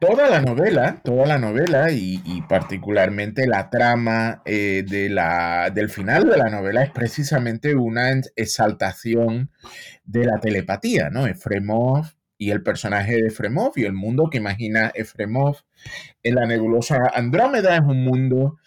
[0.03, 6.29] toda la novela, toda la novela y, particularmente la trama eh, de la, del final
[6.29, 9.53] de la novela es precisamente una exaltación
[10.05, 11.29] de la telepatía, ¿no?
[11.29, 12.07] Efremov
[12.37, 15.59] y el personaje de Efremov y el mundo que imagina Efremov
[16.25, 18.59] en la nebulosa Andrómeda es un mundo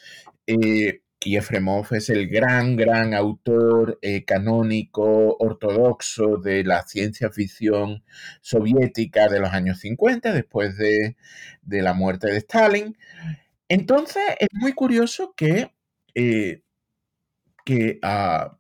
[0.48, 8.04] eh, y Efremov es el gran, gran autor eh, canónico ortodoxo de la ciencia ficción
[8.42, 11.16] soviética de los años 50, después de,
[11.64, 12.96] la muerte de Stalin.
[13.68, 15.74] Entonces, es muy curioso que,
[16.14, 16.62] eh,
[17.66, 18.60] que ah,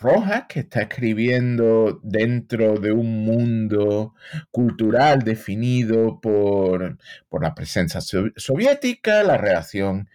[0.00, 4.14] Rojas, que está escribiendo dentro de un mundo
[4.50, 6.98] cultural definido por,
[7.40, 10.08] la presencia soviética, la relación,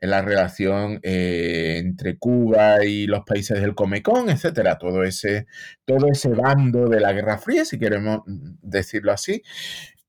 [0.00, 5.46] la relación eh, entre Cuba y los países del Comecon, etcétera, todo ese,
[5.84, 9.42] todo ese bando de la Guerra Fría, si queremos decirlo así,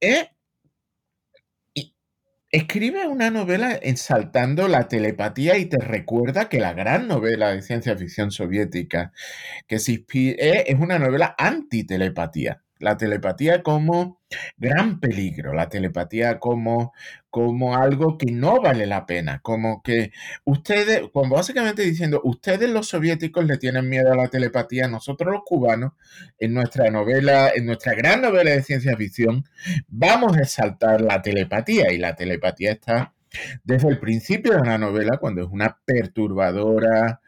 [0.01, 0.29] eh,
[2.51, 7.95] Escribe una novela exaltando la telepatía y te recuerda que la gran novela de ciencia
[7.95, 9.13] ficción soviética
[9.67, 14.19] que se inspira, es una novela anti-telepatía la telepatía como
[14.57, 16.93] gran peligro, la telepatía como,
[17.29, 20.11] como algo que no vale la pena, como que
[20.45, 25.43] ustedes, como básicamente diciendo, ustedes los soviéticos le tienen miedo a la telepatía, nosotros los
[25.45, 25.93] cubanos,
[26.39, 29.45] en nuestra novela, en nuestra gran novela de ciencia ficción,
[29.87, 33.13] vamos a exaltar la telepatía y la telepatía está
[33.63, 37.21] desde el principio de la novela, cuando es una perturbadora,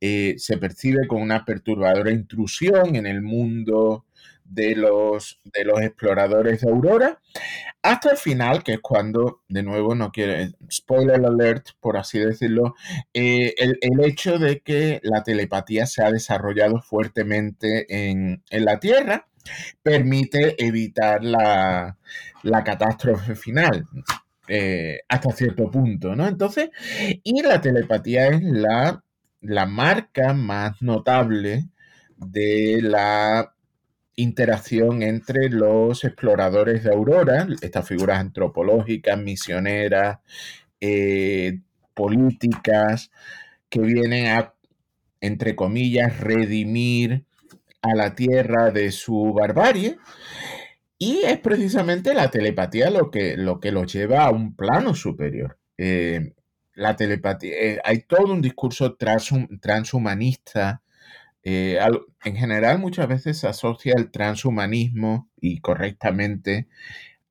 [0.00, 4.05] eh, se percibe como una perturbadora intrusión en el mundo
[4.48, 7.20] de los, de los exploradores de Aurora,
[7.82, 12.74] hasta el final, que es cuando, de nuevo, no quiero, spoiler alert, por así decirlo,
[13.14, 19.28] eh, el, hecho de que la telepatía se ha desarrollado fuertemente en, la Tierra
[19.82, 21.96] permite evitar la,
[22.64, 23.84] catástrofe final.
[24.48, 26.26] Eh, hasta cierto punto, ¿no?
[26.26, 26.70] Entonces,
[27.24, 29.02] y la telepatía es la,
[29.40, 31.68] la marca más notable
[32.16, 33.55] de la
[34.16, 40.18] interacción entre los exploradores de Aurora, estas figuras antropológicas, misioneras,
[40.80, 41.60] eh,
[41.94, 43.10] políticas,
[43.68, 44.54] que vienen a,
[45.20, 47.24] entre comillas, redimir
[47.82, 49.98] a la Tierra de su barbarie.
[50.98, 55.58] Y es precisamente la telepatía lo que, lo que los lleva a un plano superior.
[55.76, 56.32] Eh,
[56.74, 60.82] la telepatía, eh, hay todo un discurso transhumanista
[61.48, 61.78] eh,
[62.24, 66.66] en general muchas veces se asocia el transhumanismo y correctamente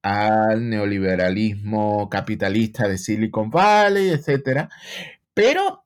[0.02, 4.70] al neoliberalismo capitalista de Silicon Valley, etc.
[5.34, 5.84] Pero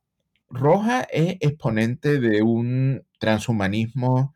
[0.51, 4.35] Roja es exponente de un transhumanismo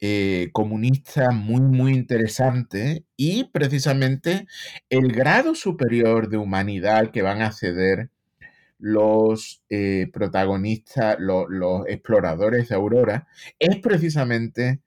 [0.00, 4.46] eh, comunista muy, muy interesante y precisamente
[4.88, 8.10] el grado superior de humanidad que van a acceder
[8.78, 13.26] los eh, protagonistas, los exploradores de Aurora,
[13.58, 14.80] es precisamente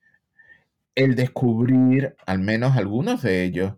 [0.95, 3.75] el descubrir, al menos algunos de ellos,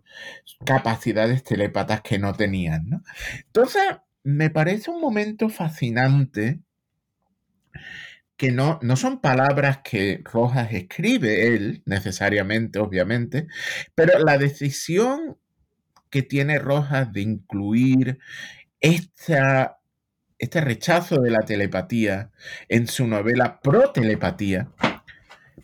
[0.64, 3.02] capacidades telépatas que no tenían.
[3.46, 3.82] Entonces,
[4.24, 6.60] me parece un momento fascinante
[8.36, 13.46] que no, no son palabras que Rojas escribe él, necesariamente, obviamente,
[13.94, 15.38] pero la decisión
[16.10, 18.18] que tiene Rojas de incluir
[18.80, 19.78] esta
[20.42, 22.32] este rechazo de la telepatía
[22.68, 24.68] en su novela Pro Telepatía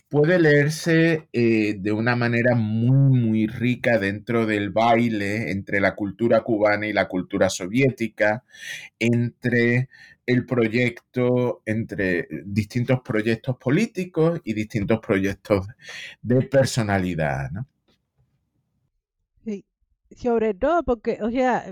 [0.07, 6.43] puede leerse eh, de una manera muy, muy rica dentro del baile entre la cultura
[6.43, 8.45] cubana y la cultura soviética,
[8.97, 9.89] entre
[10.25, 15.67] el proyecto, entre distintos proyectos políticos y distintos proyectos
[16.21, 17.49] de personalidad.
[19.43, 19.65] Sí,
[20.15, 21.65] sobre todo porque, o sea,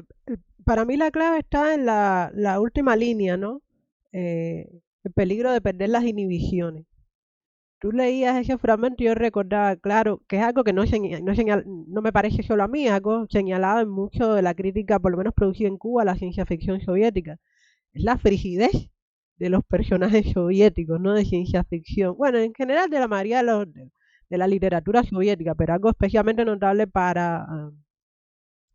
[0.67, 3.61] para mí la clave está en la, última línea, ¿no?
[4.11, 4.67] Eh,
[5.05, 6.85] el peligro de perder las inhibiciones.
[7.79, 11.33] Tú leías ese fragmento y yo recordaba, claro, que es algo que no, no,
[11.87, 15.17] no me parece solo a mí, algo señalado en mucho de la crítica, por lo
[15.17, 17.37] menos producida en Cuba, a la ciencia ficción soviética.
[17.93, 18.89] Es la frigidez
[19.37, 22.17] de los personajes soviéticos, no de ciencia ficción.
[22.17, 23.91] Bueno, en general de la mayoría de,
[24.29, 27.71] de la literatura soviética, pero algo especialmente notable para, ah,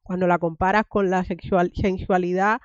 [0.02, 2.60] cuando la comparas con la sexual, sensualidad,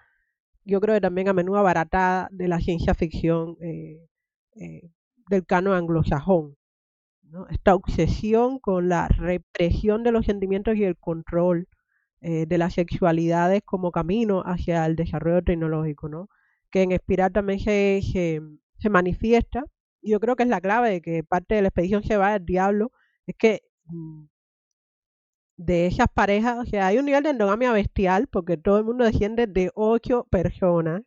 [0.66, 4.00] yo creo que también a menudo abaratada de la ciencia ficción eh,
[4.56, 4.90] eh,
[5.30, 6.56] del cano anglosajón.
[7.50, 11.68] Esta obsesión con la represión de los sentimientos y el control
[12.22, 16.30] eh, de las sexualidades como camino hacia el desarrollo tecnológico, ¿no?
[16.72, 18.42] que en Espiral también se, se,
[18.80, 19.64] se manifiesta.
[20.02, 22.46] Yo creo que es la clave de que parte de la expedición se va al
[22.46, 22.92] diablo,
[23.26, 24.26] es que mm,
[25.58, 29.06] de esas parejas, o sea, hay un nivel de endogamia bestial porque todo el mundo
[29.06, 31.02] desciende de ocho personas,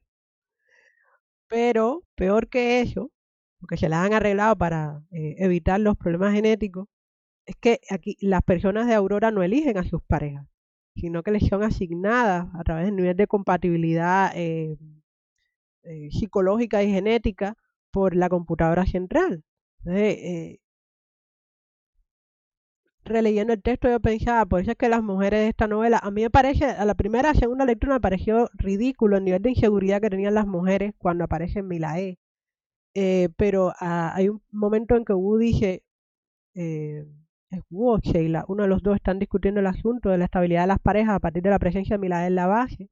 [1.48, 3.10] pero peor que eso,
[3.60, 6.88] porque se las han arreglado para eh, evitar los problemas genéticos,
[7.46, 10.46] es que aquí las personas de Aurora no eligen a sus parejas,
[10.96, 14.76] sino que les son asignadas a través del nivel de compatibilidad eh,
[15.84, 17.56] eh, psicológica y genética
[17.92, 19.44] por la computadora central.
[19.78, 20.58] Entonces,
[23.10, 26.10] releyendo el texto yo pensaba, por eso es que las mujeres de esta novela, a
[26.10, 30.00] mí me parece, a la primera, segunda lectura me pareció ridículo el nivel de inseguridad
[30.00, 32.18] que tenían las mujeres cuando aparecen Milae.
[32.94, 35.84] Eh, pero ah, hay un momento en que Wu dice,
[36.54, 37.06] eh,
[37.50, 40.62] es Wu o Sheila, uno de los dos están discutiendo el asunto de la estabilidad
[40.62, 42.90] de las parejas a partir de la presencia de Milae en la base.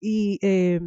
[0.00, 0.80] Y eh,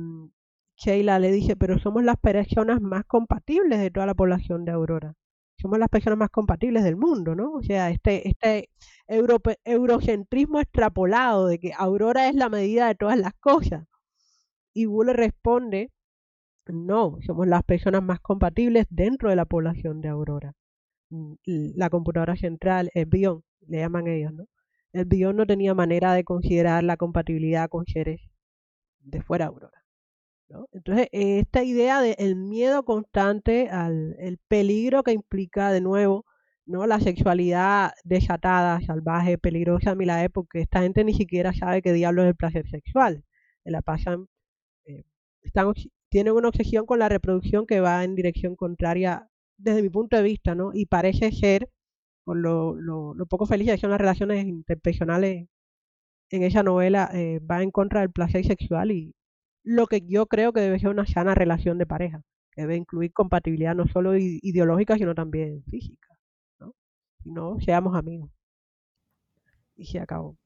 [0.78, 5.16] Sheila le dice, pero somos las personas más compatibles de toda la población de Aurora
[5.64, 7.54] somos las personas más compatibles del mundo, ¿no?
[7.54, 8.70] O sea, este, este
[9.08, 13.88] eurocentrismo extrapolado de que Aurora es la medida de todas las cosas.
[14.74, 15.92] Y Wu responde,
[16.68, 20.54] no, somos las personas más compatibles dentro de la población de Aurora.
[21.10, 24.48] Mm, la computadora central, el bion, le llaman ellos, ¿no?
[24.92, 28.22] El bion no tenía manera de considerar la compatibilidad con seres
[29.00, 29.83] de fuera de Aurora.
[30.72, 36.26] Entonces, esta idea del miedo constante al el peligro que implica de nuevo
[36.66, 36.86] ¿no?
[36.88, 41.94] la sexualidad desatada, salvaje, peligrosa, a mi la porque esta gente ni siquiera sabe qué
[41.94, 43.24] diablo es el placer sexual.
[43.64, 44.28] Se la pasan
[44.86, 45.04] eh,
[46.10, 49.28] tienen una obsesión con la reproducción que va en dirección contraria
[49.58, 50.72] desde mi punto de vista, ¿no?
[50.74, 51.70] Y parece ser,
[52.26, 55.48] por lo, lo, poco felices que son las relaciones interpersonales
[56.30, 59.16] en esa novela, eh, va en contra del placer sexual y
[59.64, 63.14] lo que yo creo que debe ser una sana relación de pareja, que debe incluir
[63.14, 66.08] compatibilidad no solo ideológica, sino también física,
[66.60, 66.74] ¿no?
[67.24, 68.30] Si no, seamos amigos.
[69.76, 70.38] Y se acabó.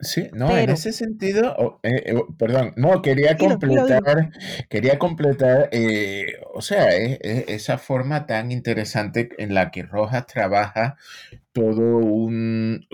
[0.00, 4.32] Sí, no, en ese sentido, eh, eh, perdón, no, quería completar,
[4.68, 10.96] quería completar, eh, o sea, esa forma tan interesante en la que Rojas trabaja
[11.54, 12.86] todo un,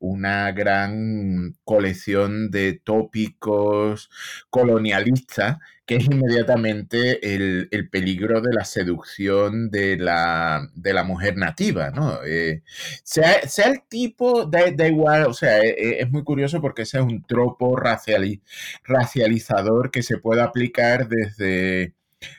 [0.00, 4.10] una gran colección de tópicos
[4.50, 10.68] colonialistas que es inmediatamente el, peligro de la seducción de la,
[11.06, 12.18] mujer nativa, ¿no?
[12.24, 12.62] Eh,
[13.04, 17.04] sea, el tipo, da, igual, o sea, e, e, es, muy curioso porque ese es
[17.04, 21.94] un tropo racializador que se puede aplicar desde,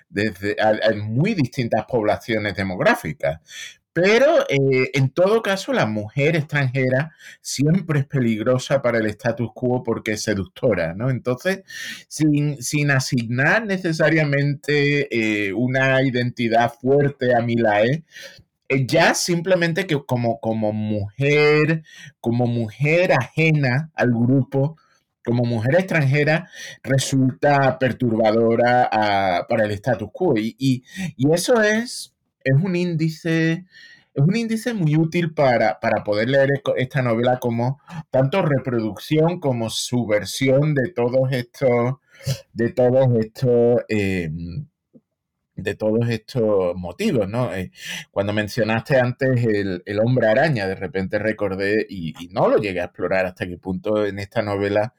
[0.09, 0.55] desde
[0.95, 3.39] muy distintas poblaciones demográficas.
[3.99, 9.81] Pero eh, en todo caso, la mujer extranjera siempre es peligrosa para el status quo
[9.81, 11.09] porque es seductora, ¿no?
[11.09, 11.63] Entonces,
[12.07, 18.03] sin, asignar necesariamente eh, una identidad fuerte a Milae,
[18.69, 21.81] eh, ya simplemente que como, como mujer,
[22.19, 24.77] como mujer ajena al grupo,
[25.25, 26.51] como mujer extranjera
[26.83, 30.35] resulta perturbadora ah, para el status quo.
[30.37, 30.83] y,
[31.33, 32.13] eso es
[32.47, 33.65] es un índice,
[34.13, 37.79] es un índice muy útil para, poder leer esta novela como
[38.09, 41.95] tanto reproducción como subversión de todos estos,
[42.53, 44.65] de todos estos, em,
[45.55, 47.53] de todos estos motivos, ¿no?
[47.53, 47.71] Eh,
[48.11, 53.25] cuando mencionaste antes el, hombre araña, de repente recordé, y, no lo llegué a explorar
[53.25, 54.93] hasta qué punto en esta novela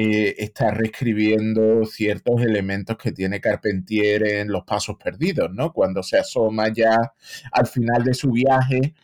[0.00, 5.72] eh, está reescribiendo ciertos elementos que tiene Carpentier en Los Pasos Perdidos, ¿no?
[5.72, 7.14] Cuando se asoma ya
[7.50, 8.94] al final de su viaje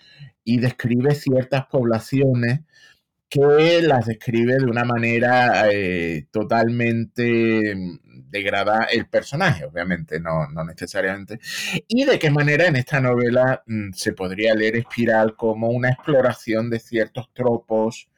[0.45, 2.61] y describe ciertas poblaciones
[3.29, 7.75] que las describe de una manera eh, totalmente
[8.31, 11.41] degradada el personaje, obviamente, no, no, necesariamente.
[11.89, 16.71] Y de qué manera en esta novela mm, se podría leer Espiral como una exploración
[16.71, 18.09] de ciertos tropos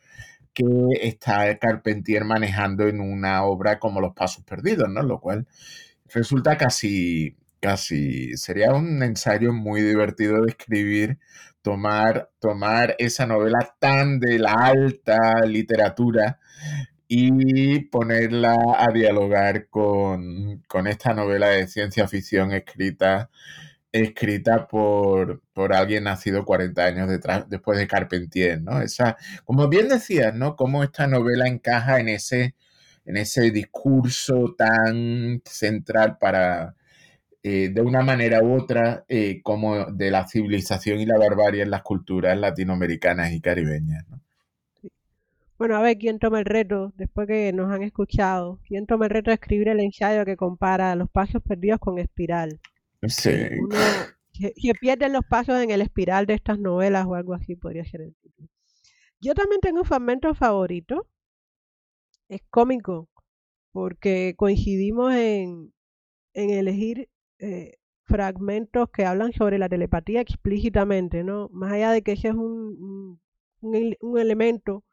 [0.56, 0.64] que
[1.02, 5.02] está Carpentier manejando en una obra como Los Pasos Perdidos, ¿no?
[5.02, 5.46] Lo cual
[6.08, 11.18] resulta casi, casi, sería un ensayo muy divertido de escribir,
[11.60, 16.40] tomar, tomar esa novela tan de la alta literatura
[17.06, 23.30] y ponerla a dialogar con, con esta novela de ciencia ficción escrita
[24.02, 28.80] escrita por, por alguien nacido 40 años detrás, después de Carpentier, ¿no?
[28.80, 30.56] Esa, como bien decías, ¿no?
[30.56, 32.54] Cómo esta novela encaja en ese,
[33.04, 36.74] en ese discurso tan central para,
[37.42, 41.70] eh, de una manera u otra, eh, como de la civilización y la barbarie en
[41.70, 44.20] las culturas latinoamericanas y caribeñas, ¿no?
[45.58, 46.92] Bueno, a ver, ¿quién toma el reto?
[46.96, 50.94] Después que nos han escuchado, ¿quién toma el reto de escribir el ensayo que compara
[50.96, 52.60] los pasos perdidos con Espiral?
[53.02, 53.32] Sí.
[54.32, 58.02] que, pierden los pasos en el espiral de estas novelas o algo así podría ser
[58.02, 58.48] el título.
[59.20, 61.06] Yo también tengo un fragmento favorito.
[62.28, 63.08] Es cómico,
[63.72, 65.72] porque coincidimos en,
[66.34, 71.48] en elegir eh, fragmentos que hablan sobre la telepatía explícitamente, ¿no?
[71.52, 73.20] Más allá de que ese es un,
[73.60, 74.84] un, un elemento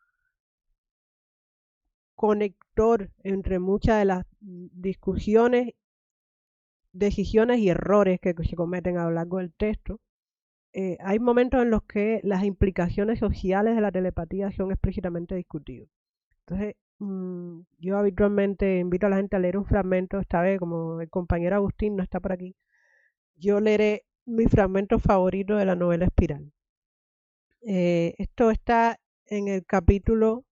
[2.15, 5.73] conector entre muchas de las discusiones
[6.93, 9.99] decisiones y errores que se cometen a lo largo del texto,
[10.73, 15.89] eh, hay momentos en los que las implicaciones sociales de la telepatía son explícitamente discutidas.
[16.47, 21.01] Entonces, mm, yo habitualmente invito a la gente a leer un fragmento, esta vez como
[21.01, 22.55] el compañero Agustín no está por aquí,
[23.35, 26.51] yo leeré mi fragmento favorito de la novela Espiral.
[27.61, 30.45] Eh, esto está en el capítulo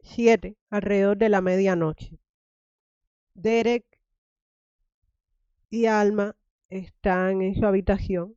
[0.00, 2.18] 7, alrededor de la medianoche.
[3.34, 3.84] Derek
[5.72, 6.36] y Alma
[6.68, 8.36] están en su habitación.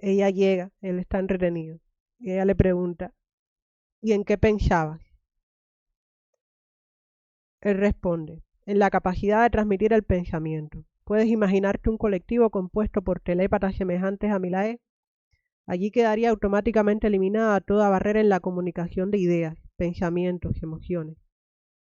[0.00, 1.78] Ella llega, él está entretenido.
[2.18, 3.14] Ella le pregunta,
[4.02, 5.00] ¿y en qué pensabas?
[7.60, 10.84] Él responde, en la capacidad de transmitir el pensamiento.
[11.04, 14.80] ¿Puedes imaginarte un colectivo compuesto por telépatas semejantes a Milae?
[15.64, 21.18] Allí quedaría automáticamente eliminada toda barrera en la comunicación de ideas, pensamientos y emociones.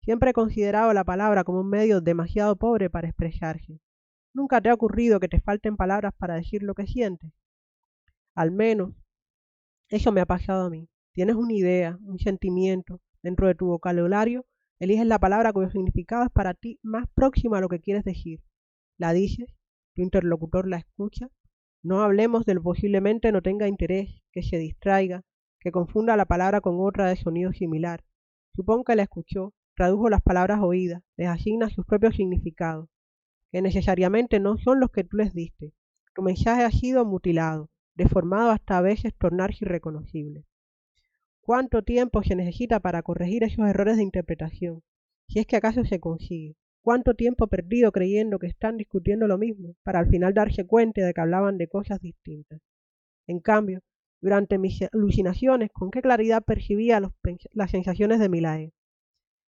[0.02, 3.80] Siempre he considerado la palabra como un medio demasiado pobre para expresarse.
[4.36, 7.32] ¿Nunca te ha ocurrido que te falten palabras para decir lo que sientes?
[8.36, 8.94] Al menos,
[9.90, 10.88] eso me ha pasado a mí.
[11.14, 14.46] Tienes una idea, un sentimiento dentro de tu vocabulario
[14.78, 18.42] Eliges la palabra cuyo significado es para ti más próximo a lo que quieres decir.
[18.98, 19.56] La dices,
[19.96, 21.30] tu interlocutor la escucha.
[21.82, 25.24] No hablemos del posiblemente no tenga interés, que se distraiga,
[25.62, 28.04] que confunda la palabra con otra de sonido similar.
[28.54, 32.90] Supón que la escuchó, tradujo las palabras oídas, les asigna sus propios significados,
[33.52, 35.74] que necesariamente no son los que tú les diste.
[36.14, 40.46] Tu mensaje ha sido mutilado, deformado hasta a veces tornarse irreconocible.
[41.41, 44.82] ¿Cuánto tiempo se necesita para corregir esos errores de interpretación?
[45.28, 46.56] Si es que acaso se consigue.
[46.82, 51.14] ¿Cuánto tiempo perdido creyendo que están discutiendo lo mismo, para al final darse cuenta de
[51.14, 52.62] que hablaban de cosas distintas?
[53.26, 53.82] En cambio,
[54.22, 57.02] durante mis alucinaciones, con qué claridad percibía
[57.54, 58.74] las sensaciones de Milae.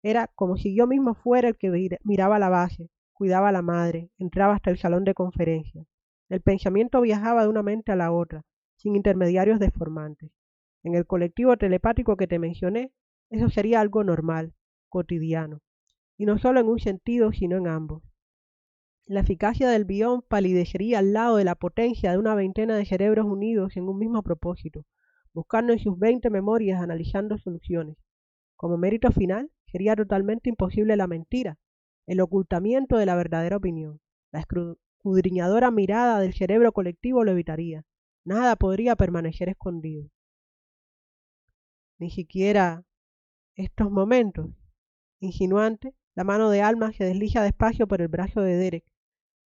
[0.04, 2.90] Era como si yo mismo fuera el que miraba la base,
[3.24, 5.88] cuidaba a la madre, entraba hasta el salón de conferencias.
[6.28, 8.44] El pensamiento viajaba de una mente a la otra,
[8.76, 10.30] sin intermediarios deformantes.
[10.84, 12.92] En el colectivo telepático que te mencioné,
[13.30, 14.56] eso sería algo normal,
[14.90, 15.62] cotidiano,
[16.18, 18.04] y no solo en un sentido, sino en ambos.
[19.06, 23.26] La eficacia del bión palidecería al lado de la potencia de una veintena de cerebros
[23.26, 24.86] unidos en un mismo propósito,
[25.34, 27.96] buscando en sus veinte memorias, analizando soluciones.
[28.58, 31.58] Como mérito final, sería totalmente imposible la mentira,
[32.08, 34.00] el ocultamiento de la verdadera opinión.
[34.32, 37.86] La escudriñadora mirada del cerebro colectivo lo evitaría.
[38.26, 40.10] Nada podría permanecer escondido
[42.04, 42.84] ni siquiera
[43.56, 44.52] estos momentos.
[45.20, 48.84] Insinuante, la mano de Alma se desliza despacio por el brazo de Derek,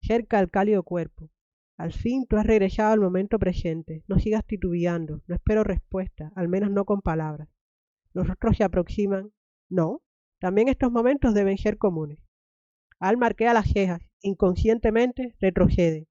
[0.04, 1.32] cerca al cálido cuerpo.
[1.78, 4.04] Al fin tú has regresado al momento presente.
[4.08, 5.24] No sigas titubeando.
[5.26, 7.49] No espero respuesta, al menos no con palabras.
[8.14, 9.32] Los otros se aproximan.
[9.70, 10.04] No,
[10.39, 12.20] también estos momentos deben ser comunes.
[13.04, 14.01] Alma arquea las cejas.
[14.22, 16.08] Inconscientemente retrocede.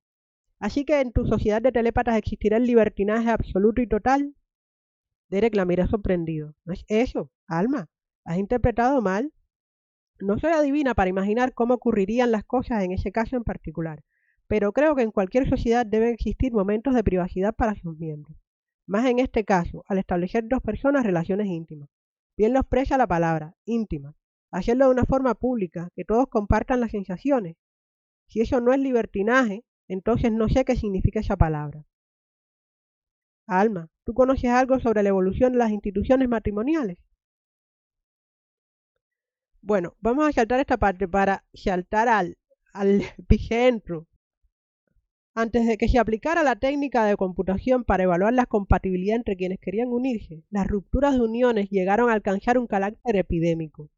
[0.58, 4.36] Así que en tu sociedad de telépatas existirá el libertinaje absoluto y total.
[5.30, 6.54] Derek la mira sorprendido.
[6.66, 7.88] No es eso, Alma.
[8.26, 9.32] Has interpretado mal.
[10.20, 14.04] No soy adivina para imaginar cómo ocurrirían las cosas en ese caso en particular,
[14.46, 18.36] pero creo que en cualquier sociedad deben existir momentos de privacidad para sus miembros.
[18.86, 21.88] Más en este caso, al establecer dos personas relaciones íntimas.
[22.36, 24.14] Bien lo expresa la palabra, íntima.
[24.52, 27.56] Hacerlo de una forma pública, que todos compartan las sensaciones.
[28.28, 31.84] Si eso no es libertinaje, entonces no sé qué significa esa palabra.
[33.46, 36.98] Alma, ¿tú conoces algo sobre la evolución de las instituciones matrimoniales?
[39.62, 42.36] Bueno, vamos a saltar esta parte para saltar al,
[42.74, 44.06] al epicentro.
[45.34, 49.60] Antes de que se aplicara la técnica de computación para evaluar la compatibilidad entre quienes
[49.60, 53.88] querían unirse, las rupturas de uniones llegaron a alcanzar un carácter epidémico.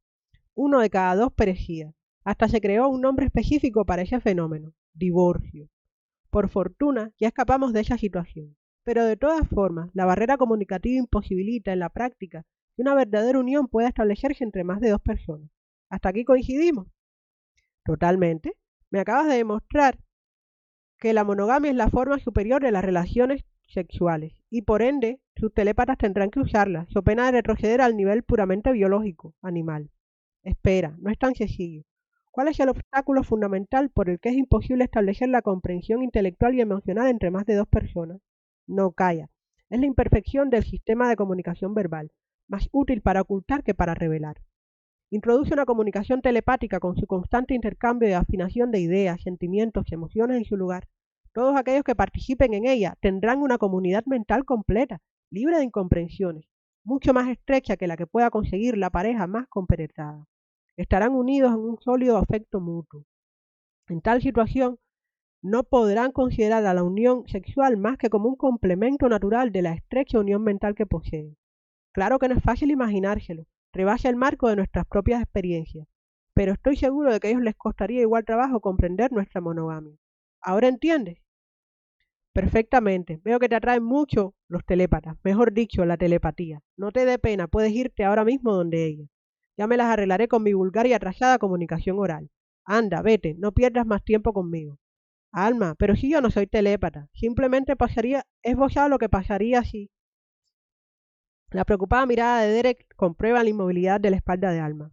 [0.55, 1.93] Uno de cada dos perecía.
[2.25, 5.69] Hasta se creó un nombre específico para ese fenómeno, divorcio.
[6.31, 8.57] Por fortuna, ya escapamos de esa situación.
[8.85, 12.45] Pero de todas formas, la barrera comunicativa imposibilita en la práctica
[12.75, 15.51] que una verdadera unión pueda establecerse entre más de dos personas.
[15.89, 16.89] ¿Hasta aquí coincidimos?
[17.85, 18.53] Totalmente.
[18.91, 19.99] Me acabas de demostrar
[20.99, 25.53] que la monogamia es la forma superior de las relaciones sexuales y por ende sus
[25.53, 29.91] telépatas tendrán que usarla, so pena de retroceder al nivel puramente biológico, animal.
[30.45, 31.83] Espera, no es tan sencillo.
[32.31, 36.61] ¿Cuál es el obstáculo fundamental por el que es imposible establecer la comprensión intelectual y
[36.61, 38.21] emocional entre más de dos personas?
[38.67, 39.31] no calla.
[39.71, 42.13] Es la imperfección del sistema de comunicación verbal,
[42.49, 44.43] más útil para ocultar que para revelar.
[45.11, 50.45] Introduce una comunicación telepática con su constante intercambio de afinación de ideas, sentimientos, emociones en
[50.45, 50.89] su lugar.
[51.33, 56.47] Todos aquellos que participen en ella tendrán una comunidad mental completa, libre de incomprensiones,
[56.85, 60.27] mucho más estrecha que la que pueda conseguir la pareja más compenetrada.
[60.77, 63.05] Estarán unidos en un sólido afecto mutuo.
[63.89, 64.79] En tal situación,
[65.43, 69.75] no podrán considerar a la unión sexual más que como un complemento natural de la
[69.75, 71.37] estrecha unión mental que poseen.
[71.93, 75.87] Claro que no es fácil imaginárselo, rebasa el marco de nuestras propias experiencias,
[76.35, 79.97] pero estoy seguro de que a ellos les costaría igual trabajo comprender nuestra monogamia.
[80.41, 81.19] ¿Ahora entiendes?
[82.33, 83.21] Perfectamente.
[83.23, 86.61] Veo que te atraen mucho los telépatas, mejor dicho, la telepatía.
[86.77, 89.05] No te dé pena, puedes irte ahora mismo donde ella.
[89.57, 92.31] Ya me las arreglaré con mi vulgar y atrasada comunicación oral.
[92.65, 94.79] Anda, vete, no pierdas más tiempo conmigo.
[95.33, 99.91] Alma, pero si yo no soy telépata, simplemente pasaría, esbozado lo que pasaría si...
[101.51, 104.93] La preocupada mirada de Derek comprueba la inmovilidad de la espalda de Alma.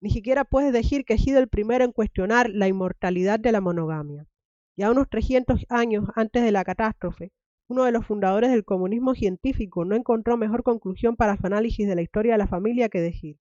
[0.00, 3.60] Ni siquiera puedes decir que he sido el primero en cuestionar la inmortalidad de la
[3.60, 4.26] monogamia.
[4.76, 7.32] Ya unos 300 años antes de la catástrofe,
[7.68, 11.94] uno de los fundadores del comunismo científico no encontró mejor conclusión para su análisis de
[11.94, 13.36] la historia de la familia que decir,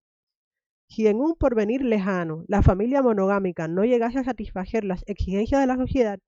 [0.91, 5.67] si en un porvenir lejano la familia monogámica no llegase a satisfacer las exigencias de
[5.67, 6.19] la sociedad,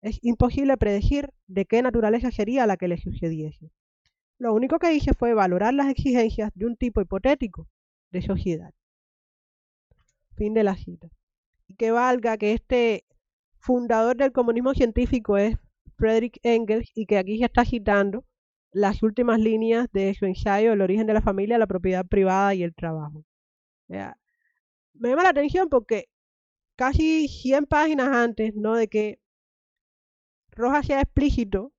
[0.00, 3.70] es imposible predecir de qué naturaleza sería la que le sucediese.
[4.38, 7.68] Lo único que hice fue valorar las exigencias de un tipo hipotético
[8.10, 8.70] de sociedad.
[10.34, 11.08] Fin de la cita.
[11.68, 13.04] Y que valga que este
[13.58, 15.58] fundador del comunismo científico es
[15.98, 18.24] Friedrich Engels y que aquí se está citando
[18.72, 22.62] las últimas líneas de su ensayo El origen de la familia, la propiedad privada y
[22.62, 23.26] el trabajo.
[23.88, 26.08] Me llama la atención porque
[26.76, 28.74] casi 100 páginas antes, ¿no?
[28.74, 29.20] De que
[30.50, 31.72] Rojas sea explícito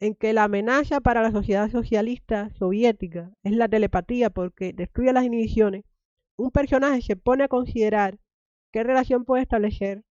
[0.00, 5.24] en que la amenaza para la sociedad socialista soviética es la telepatía porque destruye las
[5.24, 5.84] inhibiciones,
[6.36, 8.18] un personaje se pone a considerar
[8.72, 10.04] qué relación puede establecer,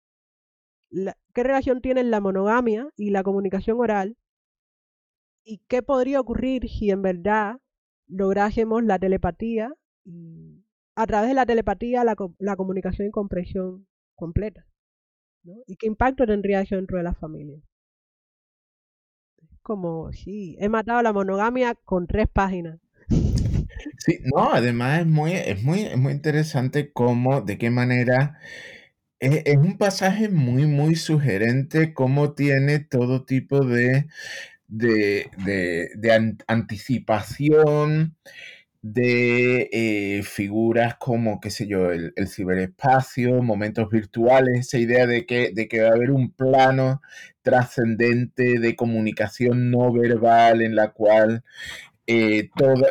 [0.90, 4.18] qué relación tienen la monogamia y la comunicación oral
[5.44, 7.58] y qué podría ocurrir si en verdad
[8.08, 9.74] lográsemos la telepatía
[10.06, 10.62] y
[10.96, 14.66] a través de la telepatía la, la comunicación y comprensión completa.
[15.68, 17.62] ¿Y qué impacto tendría eso dentro de la familia?
[19.64, 22.80] como, sí, he matado la monogamia con tres páginas.
[23.98, 28.38] Sí, no, además es muy, es muy, muy interesante cómo, de qué manera,
[29.20, 34.08] es, un pasaje muy, muy sugerente, cómo tiene todo tipo de,
[34.68, 35.30] de,
[35.96, 38.18] de anticipación,
[38.84, 45.52] de eh, figuras como, qué sé yo, el, ciberespacio, momentos virtuales, esa idea de que,
[45.54, 47.02] de que va a haber un plano
[47.42, 51.44] trascendente de comunicación no verbal en la cual
[52.08, 52.50] eh,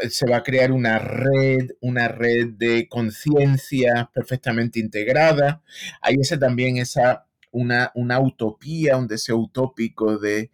[0.09, 5.63] se va a crear una red, una red de conciencia perfectamente integrada.
[6.01, 10.51] Hay ese también esa una, utopía, un deseo utópico de,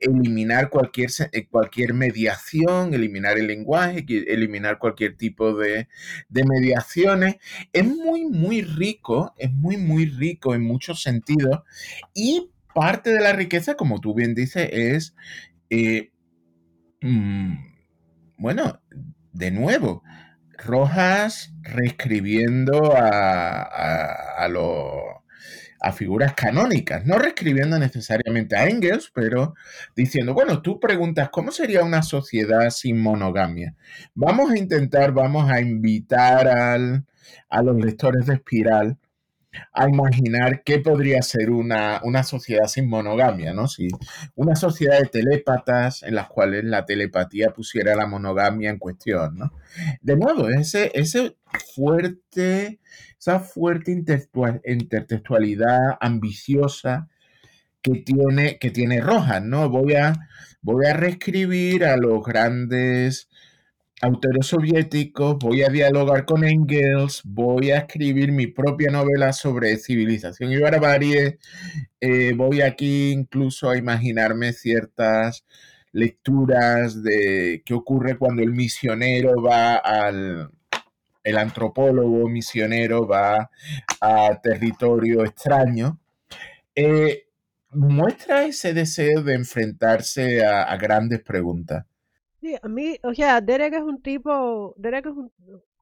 [0.00, 5.88] eliminar cualquier, eh, cualquier mediación, eliminar el lenguaje, eliminar cualquier tipo de,
[6.30, 7.36] mediaciones.
[7.72, 11.60] Es muy, muy rico, es muy, muy rico en muchos sentidos
[12.14, 15.14] y parte de la riqueza, como tú bien dices, es,
[15.70, 16.10] eh,
[17.02, 17.54] mm,
[18.38, 18.80] bueno,
[19.32, 20.02] de nuevo,
[20.58, 24.48] Rojas reescribiendo a, a, a
[25.80, 29.54] a figuras canónicas, no reescribiendo necesariamente a Engels, pero
[29.94, 33.74] diciendo, bueno, tú preguntas, ¿cómo sería una sociedad sin monogamia?
[34.14, 37.04] Vamos a intentar, vamos a invitar al,
[37.48, 38.98] a los lectores de Espiral
[39.72, 43.68] a imaginar qué podría ser una, una, sociedad sin monogamia, ¿no?
[43.68, 43.88] Si
[44.34, 49.52] una sociedad de telépatas en las cuales la telepatía pusiera la monogamia en cuestión, ¿no?
[50.00, 51.36] De nuevo, ese, ese
[51.74, 52.80] fuerte
[53.26, 57.08] esa fuerte intertextualidad ambiciosa
[57.82, 59.68] que tiene, que tiene Rojas, ¿no?
[59.68, 60.12] Voy a,
[60.62, 63.28] voy a reescribir a los grandes
[64.02, 70.52] autores soviéticos, voy a dialogar con Engels, voy a escribir mi propia novela sobre civilización
[70.52, 71.38] y barbarie,
[72.00, 75.44] eh, voy aquí incluso a imaginarme ciertas
[75.92, 80.50] lecturas de qué ocurre cuando el misionero va al,
[81.24, 83.50] el antropólogo misionero va
[84.00, 85.98] a territorio extraño,
[86.74, 87.24] eh,
[87.70, 91.84] muestra ese deseo de enfrentarse a, grandes preguntas.
[92.46, 95.32] Sí, a mí, o sea, Derek es un tipo, Derek es un,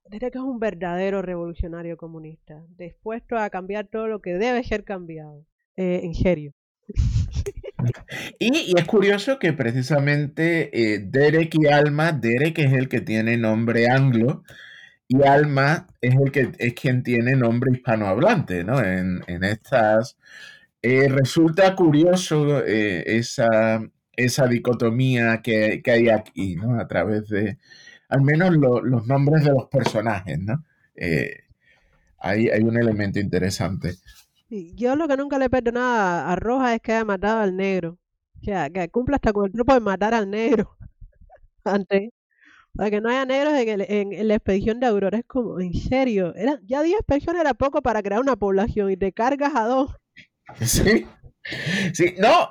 [0.08, 5.44] Derek es un verdadero revolucionario comunista, dispuesto a cambiar todo lo que debe ser cambiado,
[5.76, 6.54] eh, en serio.
[8.38, 13.90] Y, es curioso que precisamente eh, Derek y Alma, Derek es el que tiene nombre
[13.90, 14.42] anglo,
[15.06, 18.82] y Alma es el que es quien tiene nombre hispanohablante, ¿no?
[18.82, 20.16] En, estas
[20.80, 23.82] eh, resulta curioso esa,
[24.16, 26.78] esa dicotomía que, hay aquí, ¿no?
[26.78, 27.58] A través de
[28.08, 30.64] al menos los nombres de los personajes, ¿no?
[30.94, 31.40] Eh,
[32.18, 33.96] hay, hay un elemento interesante.
[34.48, 37.98] yo lo que nunca le he perdonado a Roja es que haya matado al negro.
[38.40, 40.76] O sea, que cumpla hasta con el truco de matar al negro.
[41.64, 42.10] Antes,
[42.74, 45.18] para que no haya negros en, la expedición de Aurora.
[45.18, 48.96] Es como, en serio, era, ya 10 personas era poco para crear una población y
[48.96, 49.92] te cargas a dos.
[50.60, 51.06] Sí,
[51.94, 52.50] sí, no,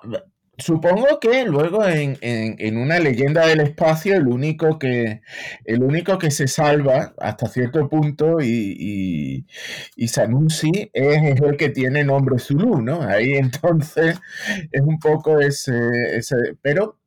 [0.63, 5.21] supongo que luego en, una leyenda del espacio el único que,
[5.65, 9.45] el único que se salva hasta cierto punto y, y,
[9.95, 13.01] y Sanusi es, el que tiene nombre Zulu, ¿no?
[13.01, 14.19] Ahí entonces
[14.71, 15.73] es un poco ese,
[16.15, 17.02] ese pero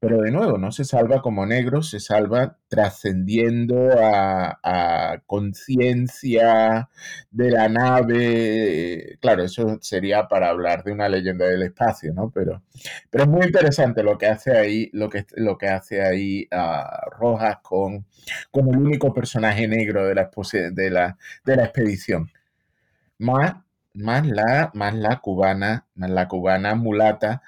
[0.00, 6.88] pero de nuevo, no se salva como negro, se salva trascendiendo a, conciencia
[7.30, 9.18] de la nave.
[9.20, 12.30] Claro, eso sería para hablar de una leyenda del espacio, ¿no?
[12.30, 12.62] Pero,
[13.10, 17.02] pero es muy interesante lo que hace ahí, lo que, lo que hace ahí a
[17.18, 18.06] Rojas con,
[18.54, 20.30] el único personaje negro de la,
[20.72, 22.30] de la, de la expedición.
[23.18, 23.54] Más,
[23.92, 27.42] más, la, más la cubana, más la cubana mulata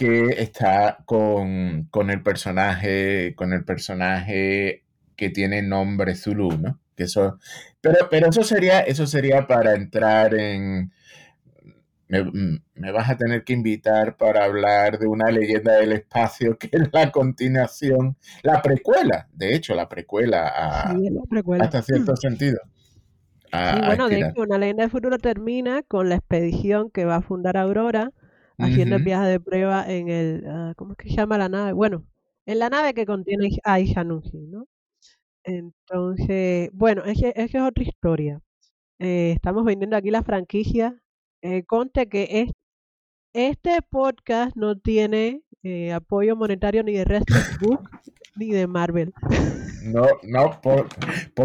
[0.00, 6.80] que está con, el personaje, con el personaje que tiene nombre Zulu, ¿no?
[6.96, 7.38] que eso,
[7.82, 10.90] pero, pero eso sería, eso sería para entrar en,
[12.08, 16.88] me, vas a tener que invitar para hablar de una leyenda del espacio que es
[16.94, 20.96] la continuación, la precuela, de hecho, la precuela, a,
[21.60, 22.58] hasta cierto sentido.
[23.52, 27.58] bueno, de hecho, una leyenda del futuro termina con la expedición que va a fundar
[27.58, 28.12] Aurora,
[28.60, 31.72] haciendo el viaje de prueba en el, ah, ¿cómo es que se llama la nave?
[31.72, 32.06] Bueno,
[32.46, 34.66] en la nave que contiene a Ishanushi, ¿no?
[35.44, 38.40] Entonces, bueno, esa es otra historia.
[38.98, 41.00] Eh, estamos vendiendo aquí la franquicia
[41.42, 42.50] eh, conte que es,
[43.32, 47.22] este podcast no tiene eh, apoyo monetario ni de
[47.60, 47.88] Book
[48.40, 49.12] ni de Marvel.
[49.84, 50.88] No, no, por,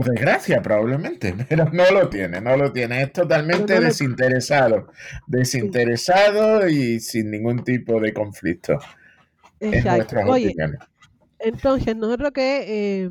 [0.06, 3.04] desgracia probablemente, pero no lo tiene, no lo tiene.
[3.04, 4.88] Es totalmente desinteresado,
[5.28, 8.80] desinteresado y sin ningún tipo de conflicto.
[9.60, 10.16] Exacto.
[10.28, 10.54] Oye,
[11.40, 13.10] entonces, nosotros que eh,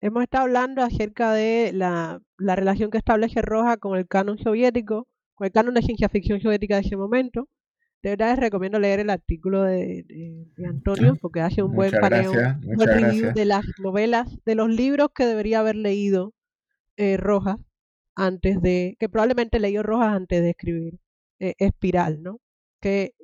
[0.00, 5.46] hemos estado hablando acerca de la, relación que establece Roja con el canon soviético, con
[5.46, 7.46] el canon de ciencia ficción soviética de ese momento.
[8.02, 13.44] De verdad les recomiendo leer el artículo de, Antonio porque hace un buen paneo, de
[13.44, 16.32] las novelas, de los libros que debería haber leído
[16.96, 17.58] eh, Rojas
[18.16, 20.98] antes de, que probablemente leyó Rojas antes de escribir
[21.40, 22.40] eh, Espiral, ¿no?
[22.80, 23.14] Que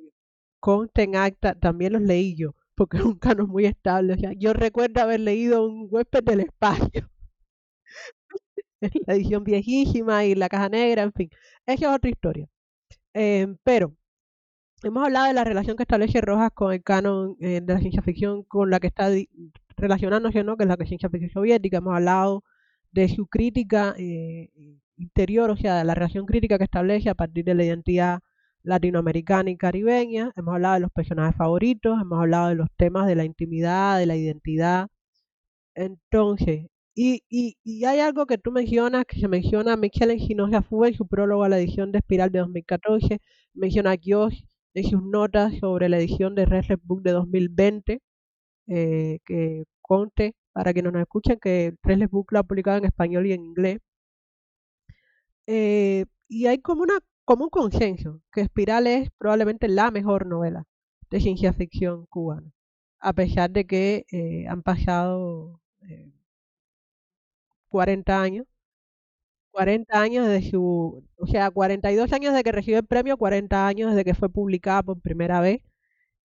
[0.59, 4.13] conste en acta, también los leí yo porque es un canon muy estable.
[4.13, 7.09] O sea, yo recuerdo haber leído un huésped del espacio.
[9.07, 11.29] la edición viejísima y la caja negra, en fin.
[11.65, 12.47] Esa es otra historia.
[13.13, 13.96] Em, pero
[14.83, 18.01] hemos hablado de la relación que establece Rojas con el canon eh, de la ciencia
[18.01, 19.09] ficción con la que está
[19.75, 20.57] relacionándose, ¿no?
[20.57, 21.77] que es la ciencia ficción soviética.
[21.77, 22.43] Hemos hablado
[22.91, 24.49] de su crítica eh,
[24.97, 28.19] interior, o sea, de la relación crítica que establece a partir de la identidad
[28.63, 33.15] latinoamericana y caribeña, hemos hablado de los personajes favoritos, hemos hablado de los temas de
[33.15, 34.87] la intimidad, de la identidad.
[35.75, 40.95] Entonces, y, y, hay algo que tú mencionas, que se menciona Michel Enginosa Fue en
[40.95, 43.21] su prólogo a la edición de Espiral de 2014,
[43.53, 44.41] menciona a Josh
[44.77, 48.01] en sus notas sobre la edición de Restless Book de 2020,
[48.67, 53.25] eh, que conte para que nos escuchen que Restless Book lo ha publicado en español
[53.25, 53.79] y en inglés.
[55.47, 60.63] Eh, y hay como una como un consenso que Espiral es probablemente la mejor novela
[61.09, 62.51] de ciencia ficción cubana,
[62.99, 65.59] a pesar de que eh, han pasado
[67.69, 68.47] 40 eh, años.
[69.57, 73.89] 40 años de su, o sea, 42 años de que recibió el premio, 40 años
[73.89, 75.61] desde que fue publicada por primera vez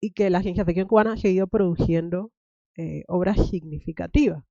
[0.01, 2.31] y que la ciencia ficción cubana ha seguido produciendo
[2.77, 4.43] eh, obras significativas.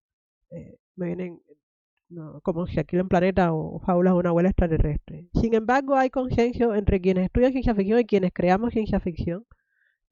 [0.97, 1.41] me vienen
[2.43, 5.29] como si aquí en planeta o fábulas de una abuela extraterrestre.
[5.35, 9.45] Sin embargo, hay consenso entre quienes estudian ciencia ficción y quienes creamos ciencia ficción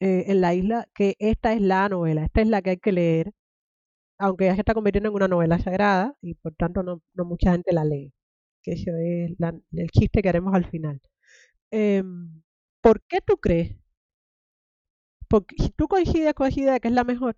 [0.01, 2.93] eh, en la isla que esta es la novela, esta es la que hay que
[2.93, 3.33] leer,
[4.19, 7.73] aunque ya se está convirtiendo en una novela sagrada y por tanto no, mucha gente
[7.73, 8.13] la lee.
[8.73, 9.33] Eso es
[9.73, 11.01] el chiste que haremos al final.
[11.71, 12.43] Em,
[12.81, 13.77] ¿Por qué tú crees?
[15.77, 17.37] Tú coincides con idea que es la mejor,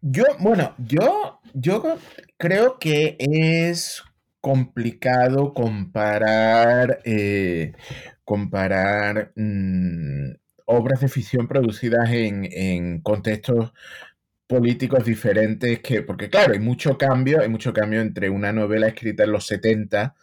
[0.00, 1.98] yo, bueno, yo, yo
[2.36, 4.02] creo que es
[4.40, 7.72] complicado comparar, eh,
[8.24, 10.32] comparar mm,
[10.66, 13.72] obras de ficción producidas en, contextos
[14.54, 19.24] políticos diferentes que, porque claro, hay mucho cambio, hay mucho cambio entre una novela escrita
[19.24, 20.14] en los 70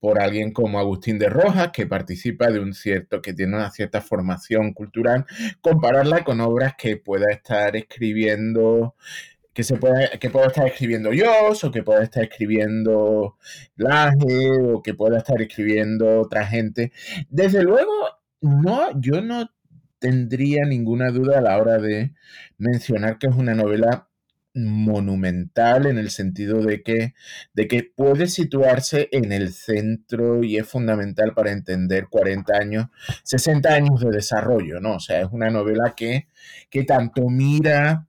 [0.00, 4.00] por alguien como Agustín de Rojas, que participa de un cierto, que tiene una cierta
[4.00, 5.26] formación cultural,
[5.60, 8.96] compararla con obras que pueda estar escribiendo,
[9.54, 11.30] que se pueda, que pueda estar escribiendo yo,
[11.62, 13.36] o que pueda estar escribiendo
[13.76, 16.90] Laje, o que pueda estar escribiendo otra gente.
[17.28, 17.92] Desde luego,
[18.40, 19.48] no, yo no
[19.98, 22.12] tendría ninguna duda a la hora de
[22.58, 24.08] mencionar que es una novela
[24.54, 27.14] monumental en el sentido de que,
[27.52, 32.86] de que puede situarse en el centro y es fundamental para entender 40 años,
[33.24, 34.94] 60 años de desarrollo, ¿no?
[34.96, 36.28] O sea, es una novela que,
[36.70, 38.08] que tanto mira,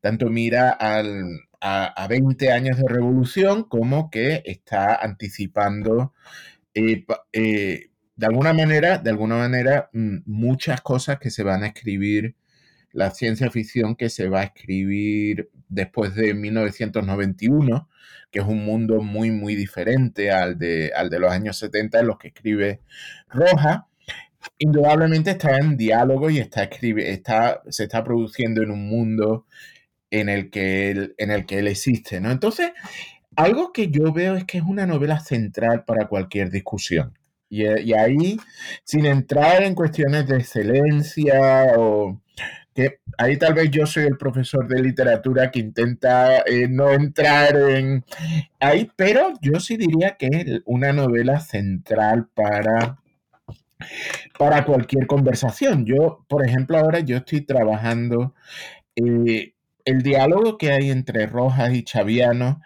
[0.00, 6.12] tanto mira al, a, 20 años de revolución como que está anticipando
[6.74, 7.89] eh, eh,
[8.20, 12.36] de alguna manera, de alguna manera, mm, muchas cosas que se van a escribir
[12.92, 17.88] la ciencia ficción que se va a escribir después de 1991,
[18.30, 22.06] que es un mundo muy, muy diferente al de, al de los años 70 en
[22.08, 22.82] los que escribe
[23.30, 23.88] Roja.
[24.58, 29.46] Indudablemente está en diálogo y está, escribe, está, se está produciendo en un mundo
[30.10, 32.30] en el que él, en el que él existe, ¿no?
[32.30, 32.72] Entonces,
[33.34, 37.14] algo que yo veo es que es una novela central para cualquier discusión.
[37.50, 38.38] Y, y ahí,
[38.84, 42.20] sin entrar en cuestiones de excelencia o
[42.74, 47.56] que ahí tal vez yo soy el profesor de literatura que intenta eh, no entrar
[47.56, 48.04] en
[48.60, 52.98] ahí, pero yo sí diría que es una novela central para,
[54.38, 55.84] para cualquier conversación.
[55.84, 58.34] Yo, por ejemplo, ahora yo estoy trabajando
[58.96, 62.62] eh, el diálogo que hay entre Rojas y Chaviano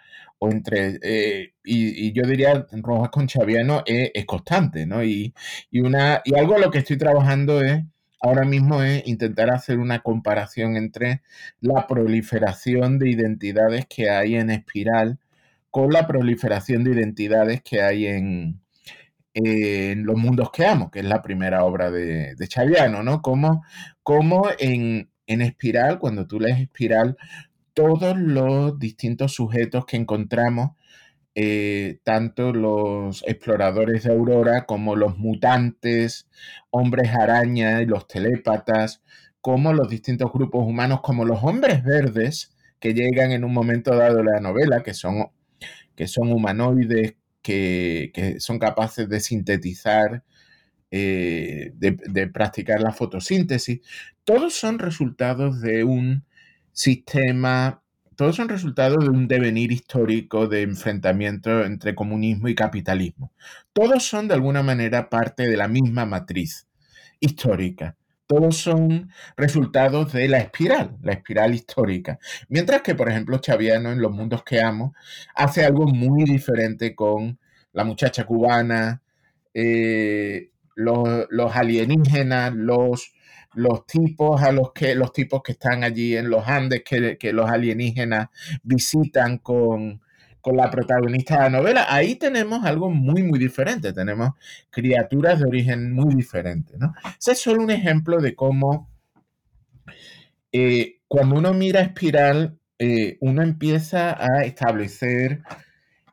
[0.49, 5.03] entre, eh, y, yo diría Rojas con Chaviano es, constante, ¿no?
[5.03, 5.33] Y,
[5.71, 7.83] y, una, y algo a lo que estoy trabajando es
[8.21, 11.21] ahora mismo es intentar hacer una comparación entre
[11.61, 15.19] la proliferación de identidades que hay en espiral
[15.69, 18.61] con la proliferación de identidades que hay en,
[19.33, 23.21] en Los Mundos que Amo, que es la primera obra de, de Chaviano, ¿no?
[23.21, 23.63] Como,
[24.01, 27.17] como en, en espiral, cuando tú lees espiral,
[27.75, 30.71] todos los distintos sujetos que encontramos
[31.35, 36.29] eh, tanto los exploradores de Aurora como los mutantes,
[36.71, 39.03] hombres araña y los telépatas,
[39.41, 44.17] como los distintos grupos humanos, como los hombres verdes que llegan en un momento dado
[44.17, 45.27] de la novela, que son,
[45.95, 50.23] que son humanoides, que, son capaces de sintetizar,
[50.91, 53.81] eh, de, de practicar la fotosíntesis,
[54.23, 56.23] todos son resultados de un
[56.75, 57.81] sistema
[58.15, 63.33] todos son resultados de un devenir histórico de enfrentamiento entre comunismo y capitalismo.
[63.73, 66.65] Todos son de alguna manera parte de la misma matriz
[67.19, 67.97] histórica.
[68.25, 72.17] Todos son resultados de la espiral, la espiral histórica.
[72.47, 74.95] Mientras que, por ejemplo, Chaviano en Los Mundos que Amo
[75.35, 77.37] hace algo muy diferente con
[77.73, 79.03] la muchacha cubana,
[79.53, 83.13] eh, los alienígenas, los
[83.55, 87.49] los tipos a los que los tipos que están allí en los Andes que, los
[87.49, 88.29] alienígenas
[88.63, 90.01] visitan con,
[90.53, 93.93] la protagonista de la novela, ahí tenemos algo muy, muy diferente.
[93.93, 94.29] Tenemos
[94.69, 96.75] criaturas de origen muy diferente.
[96.77, 96.93] ¿no?
[97.19, 98.91] Ese es solo un ejemplo de cómo
[100.51, 105.41] eh, cuando uno mira espiral, eh, uno empieza a establecer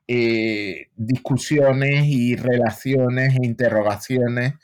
[0.09, 4.55] eh, discusiones y relaciones e interrogaciones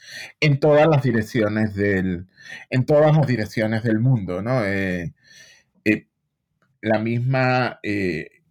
[0.40, 2.26] en todas las direcciones del,
[2.70, 4.64] en todas las direcciones del mundo, ¿no?
[4.64, 5.14] Eh,
[5.84, 6.06] eh,
[6.82, 7.80] la misma,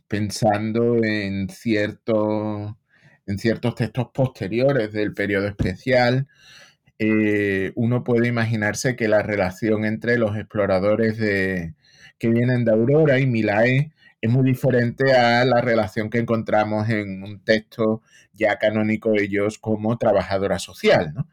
[0.08, 2.78] pensando en, cierto,
[3.26, 6.28] en ciertos textos posteriores del periodo especial,
[7.76, 11.76] uno puede imaginarse que la relación entre los exploradores de,
[12.18, 13.92] que vienen de Aurora y Milae
[14.22, 18.02] es muy diferente a la relación que encontramos en un texto
[18.34, 21.28] ya canónico de ellos como trabajadora social, ¿no?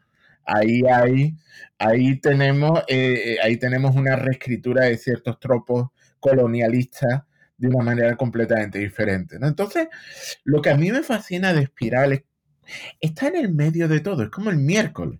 [0.45, 1.35] Ahí, hay,
[1.79, 5.87] ahí, tenemos, eh, eh, ahí tenemos una reescritura de ciertos tropos
[6.19, 7.23] colonialistas
[7.57, 9.39] de una manera completamente diferente.
[9.39, 9.47] ¿no?
[9.47, 9.87] Entonces,
[10.43, 12.23] lo que a mí me fascina de Espiral es
[12.99, 15.19] está en el medio de todo, es como el miércoles.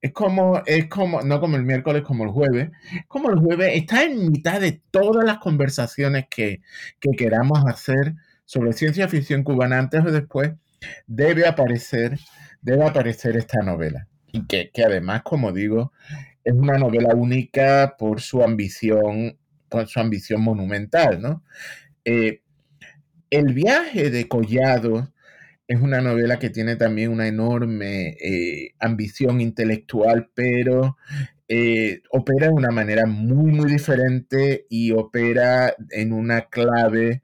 [0.00, 2.70] Es como, es como, no como el miércoles, como el jueves,
[3.08, 6.60] como el jueves, está en mitad de todas las conversaciones que,
[7.16, 10.52] queramos hacer sobre ciencia ficción cubana antes o después,
[11.06, 12.18] debe aparecer,
[12.62, 14.08] debe aparecer esta novela.
[14.32, 15.92] Y que, además, como digo,
[16.44, 19.38] es una novela única por su ambición,
[19.68, 21.42] por su ambición monumental, ¿no?
[22.04, 22.42] Eh,
[23.30, 25.12] el viaje de Collado
[25.68, 30.96] es una novela que tiene también una enorme eh, ambición intelectual, pero
[31.48, 37.22] eh, opera de una manera muy, muy diferente y opera en una clave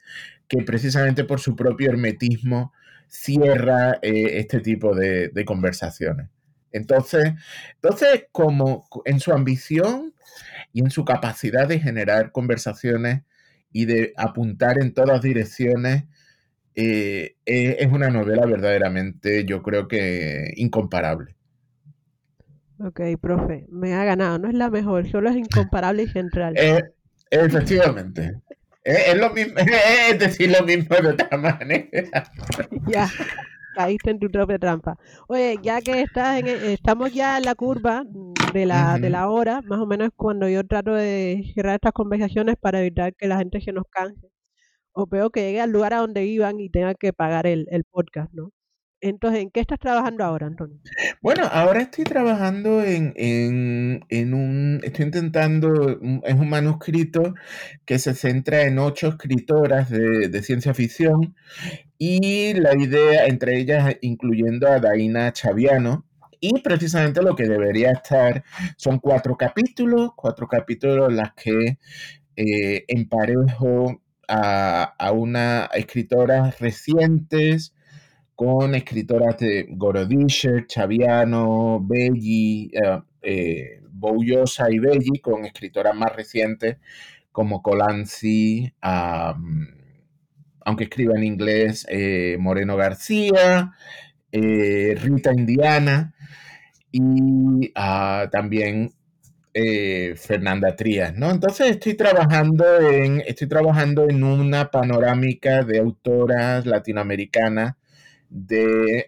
[0.49, 2.73] que precisamente por su propio hermetismo
[3.07, 6.29] cierra eh, este tipo de, de, conversaciones.
[6.73, 7.35] Entonces,
[7.75, 10.15] entonces, como en su ambición
[10.73, 13.23] y en su capacidad de generar conversaciones
[13.73, 16.05] y de apuntar en todas direcciones,
[16.75, 21.37] eh, eh, es una novela verdaderamente, yo creo que incomparable.
[22.79, 24.39] Ok, profe, me ha ganado.
[24.39, 26.55] No es la mejor, solo es incomparable y central.
[26.57, 26.83] Eh,
[27.31, 28.41] efectivamente.
[28.83, 29.55] es, lo mismo,
[30.11, 31.87] es decir lo mismo de otra manera.
[32.89, 33.09] ya,
[33.77, 34.97] caíste en tu propia trampa.
[35.29, 38.05] Oye, ya que estás en, estamos ya en la curva
[38.53, 42.57] de la, de la hora, más o menos cuando yo trato de cerrar estas conversaciones
[42.57, 44.33] para evitar que la gente se nos canse
[44.93, 48.33] o peor que llegue al lugar a donde iban y tengan que pagar el, podcast,
[48.33, 48.51] ¿no?
[49.01, 50.79] Entonces, ¿en qué estás trabajando ahora, Antonio?
[51.21, 57.35] Bueno, ahora estoy trabajando en, en, un, estoy intentando, es un manuscrito
[57.85, 61.35] que se centra en ocho escritoras de, de, ciencia ficción
[61.99, 66.07] y la idea, entre ellas incluyendo a Daina Chaviano,
[66.43, 68.43] y precisamente lo que debería estar
[68.77, 71.79] son cuatro capítulos, cuatro capítulos en las que
[72.35, 77.75] eh, emparejo a, una escritoras recientes,
[78.35, 86.79] con escritoras de Gorodischer, Chaviano, Belli, eh, eh, Boullosa y Belli con escritoras más recientes
[87.31, 93.73] como Colanzi, aunque escriba en inglés, eh, Moreno García,
[94.31, 96.15] eh, Rita Indiana
[96.93, 98.93] y ah, también
[99.55, 101.31] eh, Fernanda Trías, ¿no?
[101.31, 107.75] Entonces estoy trabajando en, estoy trabajando en una panorámica de autoras latinoamericanas
[108.31, 109.07] de,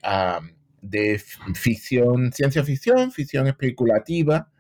[0.82, 1.22] de
[1.55, 4.51] ficción, ciencia ficción, ficción especulativa,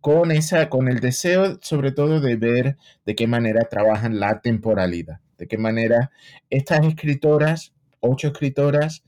[0.00, 5.20] con, esa, con el deseo sobre todo de ver de qué manera trabajan la temporalidad,
[5.36, 6.10] de qué manera
[6.48, 9.04] estas escritoras, ocho escritoras,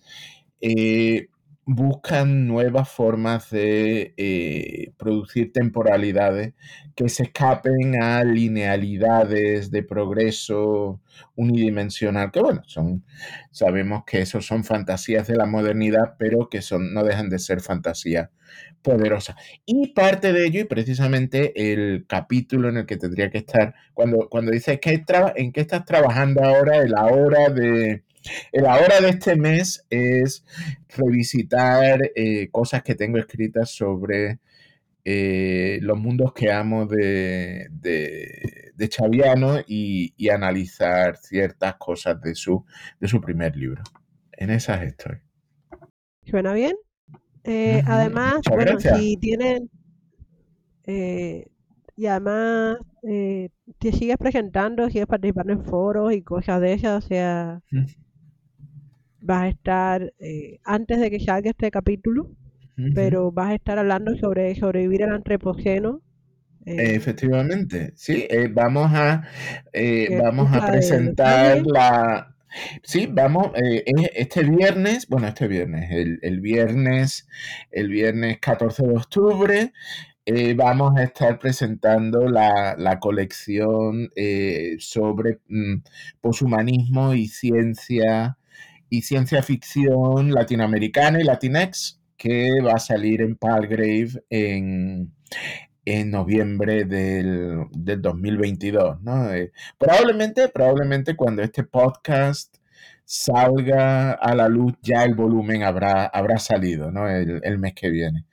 [0.61, 1.29] eh,
[1.73, 6.55] buscan nuevas formas de eh, producir temporalidades
[6.97, 11.01] que se escapen a linealidades de progreso
[11.37, 13.05] unidimensional, que bueno, son,
[13.53, 17.61] sabemos que esos son fantasías de la modernidad, pero que son, no dejan de ser
[17.61, 18.31] fantasías
[18.83, 19.37] poderosas.
[19.65, 24.29] Y parte de ello, y precisamente el capítulo en el que tendría que estar, cuando,
[24.29, 25.05] cuando dices que
[25.37, 28.03] en qué estás trabajando ahora, en la hora de
[28.53, 30.45] la hora de este mes es
[30.89, 34.39] revisitar eh, cosas que tengo escritas sobre
[35.05, 42.65] eh, los mundos que amo de, de, Chaviano y, analizar ciertas cosas de su,
[42.99, 43.83] de su primer libro.
[44.33, 45.19] En esas estoy.
[46.25, 46.77] ¿Suena bien?
[47.45, 49.71] Eh, además, bueno, si tienen...
[50.87, 57.63] y además te sigues presentando, sigues participando en foros y cosas de esas, o sea,
[59.21, 62.31] vas a estar, eh, antes de que salga este capítulo,
[62.95, 66.01] pero vas a estar hablando sobre sobrevivir al antropoceno.
[66.65, 69.29] Eh, Efectivamente, sí, eh, vamos a,
[70.19, 72.35] vamos a presentar la...
[72.83, 75.91] Sí, vamos, este viernes, bueno, este viernes,
[76.23, 77.29] el, viernes,
[77.71, 79.73] el viernes 14 de octubre,
[80.57, 84.09] vamos a estar presentando la, la colección
[84.79, 85.83] sobre mm,
[86.23, 88.39] poshumanismo y ciencia
[88.91, 95.15] y ciencia ficción latinoamericana y latinex que va a salir en Palgrave en,
[95.87, 99.01] en noviembre del, 2022.
[99.03, 99.33] ¿no?
[99.33, 102.57] Eh, probablemente, probablemente cuando este podcast
[103.05, 107.09] salga a la luz ya el volumen habrá, habrá salido ¿no?
[107.09, 108.27] el, el mes que viene.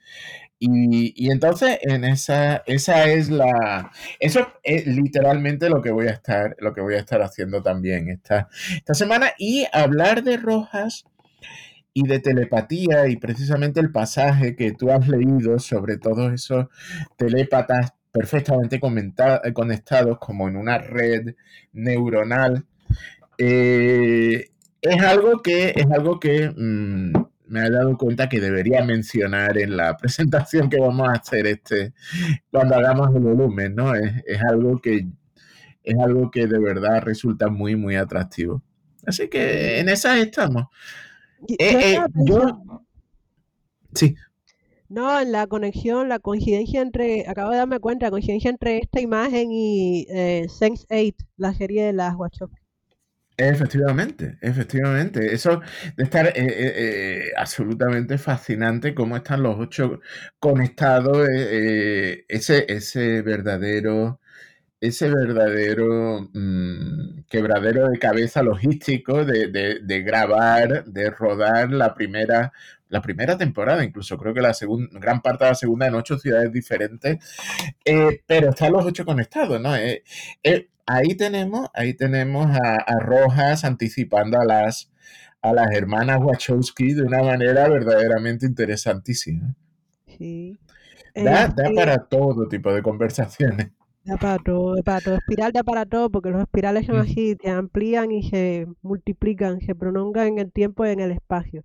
[0.60, 6.56] Y, entonces en esa, esa es la, eso es literalmente lo que voy a estar,
[6.58, 9.32] lo que voy a estar haciendo también esta, esta semana.
[9.38, 11.04] Y hablar de Rojas
[11.92, 16.66] y de telepatía y precisamente el pasaje que tú has leído sobre todos esos
[17.16, 21.34] telépatas perfectamente conectados como en una red
[21.72, 22.66] neuronal,
[23.38, 24.50] eh,
[24.80, 27.12] es algo que, es algo que mm,
[27.48, 31.92] me he dado cuenta que debería mencionar en la presentación que vamos a hacer este
[32.50, 33.94] cuando hagamos el volumen, ¿no?
[33.94, 35.06] Es, algo que
[35.82, 38.62] es algo que de verdad resulta muy, muy atractivo.
[39.06, 40.66] Así que en esas estamos.
[41.48, 41.56] Eh,
[41.94, 42.62] eh, yo,
[43.94, 44.14] sí.
[44.88, 49.00] No, en la conexión, la coincidencia entre, acabo de darme cuenta, la coincidencia entre esta
[49.00, 52.67] imagen y eh, Sense8, la serie de las Wachowski.
[53.40, 55.32] Efectivamente, efectivamente.
[55.32, 55.60] Eso
[55.96, 60.00] de estar eh, eh, eh, absolutamente fascinante cómo están los ocho
[60.40, 64.20] conectados, ese, ese verdadero,
[64.80, 72.52] ese verdadero mm, quebradero de cabeza logístico de, grabar, de rodar la primera,
[72.88, 76.18] la primera temporada, incluso creo que la segunda, gran parte de la segunda en ocho
[76.18, 77.18] ciudades diferentes,
[78.26, 79.74] pero están los ocho conectados, ¿no?
[80.88, 84.90] Ahí tenemos, ahí tenemos a, Rojas anticipando a las,
[85.42, 89.54] a las hermanas Wachowski de una manera verdaderamente interesantísima.
[90.06, 90.58] Sí.
[91.14, 93.70] Da, este para todo tipo de conversaciones.
[94.04, 95.16] Da para todo, para todo.
[95.16, 99.74] Espiral da para todo, porque los espirales son así, se amplían y se multiplican, se
[99.74, 101.64] prolongan en el tiempo y en el espacio.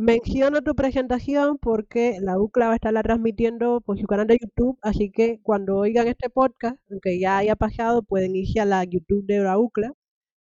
[0.00, 4.78] Menciono tu presentación porque la UCLA va a estarla transmitiendo por su canal de YouTube,
[4.80, 9.26] así que cuando oigan este podcast, aunque ya haya pasado, pueden irse a la YouTube
[9.26, 9.92] de la UCLA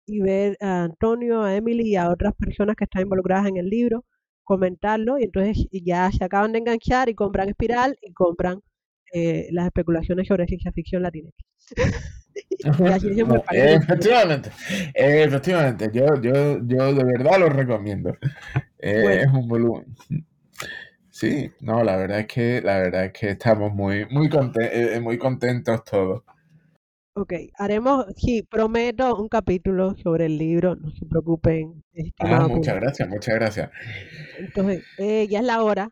[0.05, 3.69] y ver a Antonio, a Emily y a otras personas que están involucradas en el
[3.69, 4.03] libro,
[4.43, 8.59] comentarlo y entonces ya se acaban de enganchar y compran Espiral y compran
[9.13, 11.29] eh, las especulaciones sobre ciencia ficción latina.
[13.51, 14.49] efectivamente,
[14.93, 18.17] efectivamente, yo, yo, yo de verdad lo recomiendo.
[18.79, 19.95] Eh, es un volumen.
[21.09, 24.29] Sí, no, la verdad es que la verdad es que estamos muy, muy,
[24.59, 26.23] eh, muy contentos todos.
[27.13, 31.81] Ok, haremos, sí, prometo un capítulo sobre el libro, no se preocupen.
[32.19, 33.71] Ah, muchas gracias, muchas gracias.
[34.37, 35.91] Entonces, ya es la hora.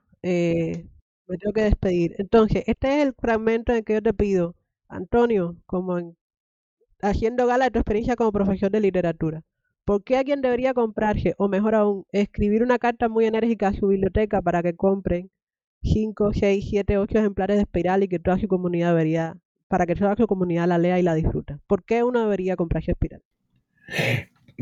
[1.28, 2.16] Me tengo que despedir.
[2.18, 4.56] Entonces, este es el fragmento en que yo te pido,
[4.88, 6.16] Antonio, como en-
[7.02, 9.44] haciendo gala de tu experiencia como profesor de literatura.
[9.86, 13.88] ¿Por qué alguien debería comprarse, o mejor aún, escribir una carta muy enérgica a su
[13.88, 15.32] biblioteca para que compren
[15.84, 19.38] 5, 6, 7, 8 ejemplares de Espiral y que toda su comunidad debería,
[19.70, 21.60] para que toda su comunidad la lea y la disfruta?
[21.68, 23.22] ¿Por qué uno debería comprarse Espiral?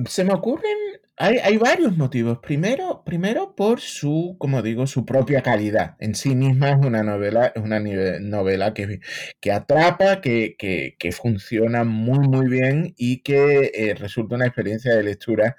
[0.05, 0.77] Se me ocurren,
[1.17, 2.39] hay, hay varios motivos.
[2.39, 5.95] Primero, primero por su, como digo, su propia calidad.
[5.99, 8.99] En sí misma es una novela, es una novela que,
[9.41, 14.95] que atrapa, que, que- que funciona muy, muy bien y que eh, resulta una experiencia
[14.95, 15.55] de lectura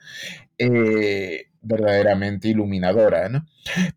[0.58, 3.46] eh, verdaderamente iluminadora, ¿no?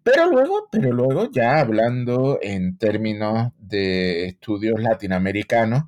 [0.03, 5.83] Pero luego, pero luego, ya hablando en términos de estudios latinoamericanos,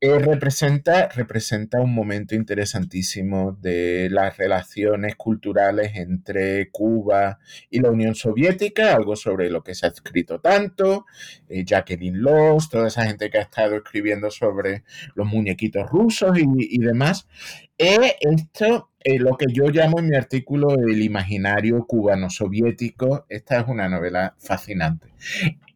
[0.00, 7.38] representa, representa un momento interesantísimo de las relaciones culturales entre Cuba
[7.68, 11.04] y la Unión Soviética, algo sobre lo que se ha escrito tanto,
[11.48, 14.84] eh, Jacqueline Loss, toda esa gente que ha estado escribiendo sobre
[15.14, 17.28] los muñequitos rusos y, y demás.
[17.76, 23.88] Eh, esto, lo que yo llamo en mi artículo el imaginario cubano-soviético, esta es una
[23.88, 25.08] novela fascinante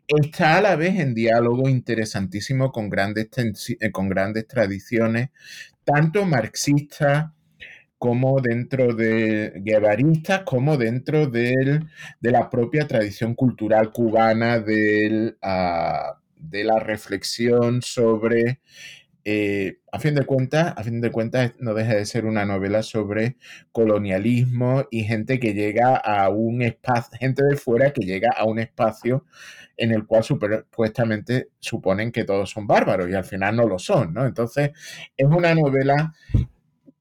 [0.08, 3.28] está a la vez en diálogo interesantísimo con grandes,
[3.80, 5.30] eh, con grandes tradiciones,
[5.84, 7.30] tanto marxistas
[7.98, 11.86] como dentro de guevaristas, como dentro del-
[12.20, 18.60] de la propia tradición cultural cubana del, ah, de la reflexión sobre,
[19.24, 22.82] eh, a fin de cuentas, a fin de cuentas, no deja de ser una novela
[22.82, 23.36] sobre
[23.72, 28.58] colonialismo y gente que llega a un espacio, gente de fuera que llega a un
[28.58, 29.24] espacio
[29.76, 34.14] en el cual supuestamente suponen que todos son bárbaros y al final no lo son,
[34.14, 34.24] ¿no?
[34.26, 34.70] Entonces,
[35.16, 36.12] es una novela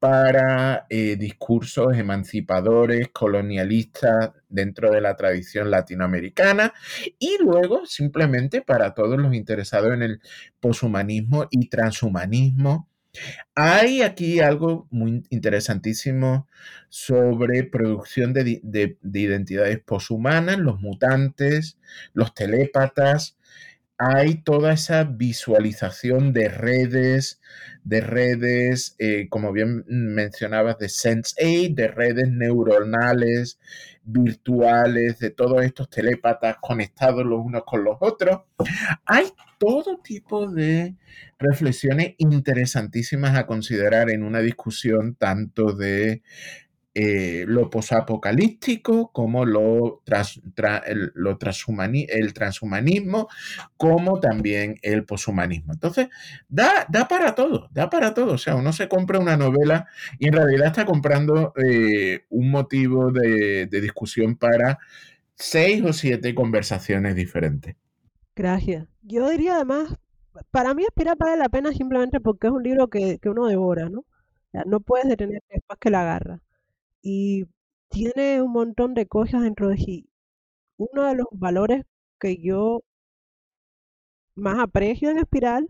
[0.04, 6.74] para eh, discursos emancipadores, colonialistas dentro de la tradición latinoamericana
[7.18, 10.20] y luego simplemente para todos los interesados en el
[10.60, 12.86] poshumanismo y transhumanismo.
[13.54, 16.48] Hay aquí algo muy interesantísimo
[16.90, 21.78] sobre producción de, de identidades poshumanas, los mutantes,
[22.12, 23.38] los telépatas.
[23.96, 27.40] Hay toda esa visualización de redes,
[27.84, 33.58] de redes, eh, como bien mencionabas, de Sense8, de redes neuronales,
[34.04, 38.40] virtuales, de todos estos telépatas conectados los unos con los otros.
[39.06, 39.26] Hay
[39.58, 40.94] todo tipo de
[41.38, 46.22] reflexiones interesantísimas a considerar en una discusión tanto de
[46.94, 53.28] eh, lo posapocalíptico como lo, tras- tra- el, lo transhumani- el transhumanismo,
[53.76, 55.72] como también el poshumanismo.
[55.72, 56.08] Entonces,
[56.48, 58.34] da, da para todo, da para todo.
[58.34, 59.88] O sea, uno se compra una novela
[60.18, 64.78] y en realidad está comprando eh, un motivo de, discusión para
[65.34, 67.74] seis o siete conversaciones diferentes.
[68.36, 68.86] Gracias.
[69.02, 69.96] Yo diría además,
[70.50, 73.88] para mí Espiral vale la pena simplemente porque es un libro que, que uno devora,
[73.88, 74.04] ¿no?
[74.66, 76.40] No puedes detenerte después que la agarras.
[77.04, 77.44] Y
[77.88, 80.08] tiene un montón de cosas dentro de sí.
[80.78, 81.84] Uno de los valores
[82.20, 82.82] que yo
[84.36, 85.68] más aprecio en Espiral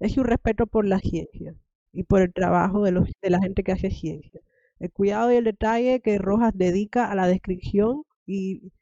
[0.00, 1.54] es su respeto por la ciencia
[1.92, 4.40] y por el trabajo de, los, de la gente que hace ciencia.
[4.78, 8.72] El cuidado y el detalle que Rojas dedica a la descripción y,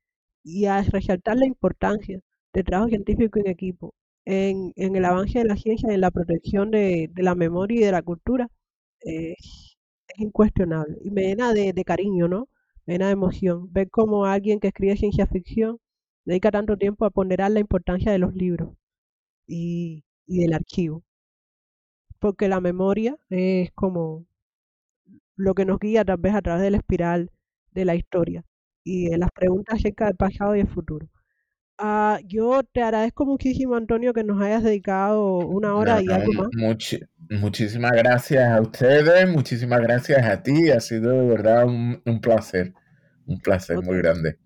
[0.44, 2.20] y a resaltar la importancia
[2.55, 3.94] del trabajo científico en equipo,
[4.24, 7.84] en, en el avance de la ciencia en la protección de, de la memoria y
[7.84, 8.49] de la cultura,
[10.20, 10.98] incuestionable.
[11.02, 12.48] Y me llena de, cariño, ¿no?
[12.86, 13.72] Me llena de emoción.
[13.72, 15.78] Ver cómo alguien que escribe ciencia ficción
[16.24, 18.74] dedica tanto tiempo a ponderar la importancia de los libros
[19.46, 21.04] y, y del archivo.
[22.20, 24.26] Porque la memoria es como
[25.36, 27.30] lo que nos guía tal vez a través de la espiral
[27.72, 28.45] de la historia
[28.84, 31.08] y de las preguntas acerca del pasado y el futuro.
[31.79, 36.49] Ah, yo te agradezco muchísimo, Antonio, que nos hayas dedicado una hora y algo más.
[37.30, 40.71] muchísimas gracias a ustedes, muchísimas gracias a ti.
[40.71, 42.75] Ha sido de verdad un, un placer,
[43.26, 44.38] un placer muy grande.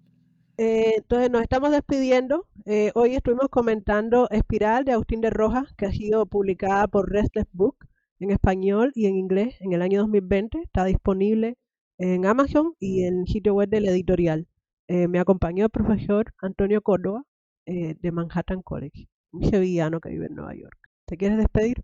[0.58, 2.46] Eh, entonces nos estamos despidiendo.
[2.66, 7.46] Eh, hoy estuvimos comentando Espiral de Agustín de Rojas, que ha sido publicada por Restless
[7.52, 7.76] Book
[8.20, 10.60] en español y en inglés en el año 2020.
[10.62, 11.56] Está disponible
[11.98, 14.46] en Amazon y en el sitio web del editorial.
[14.94, 17.22] Eh, me acompañó el profesor Antonio Córdoba
[17.64, 20.76] eh, de Manhattan College, un sevillano que vive en Nueva York.
[21.06, 21.82] ¿Te quieres despedir?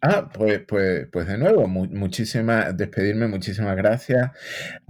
[0.00, 4.32] Ah, pues, pues, pues de nuevo, mu- muchísimas, despedirme, muchísimas gracias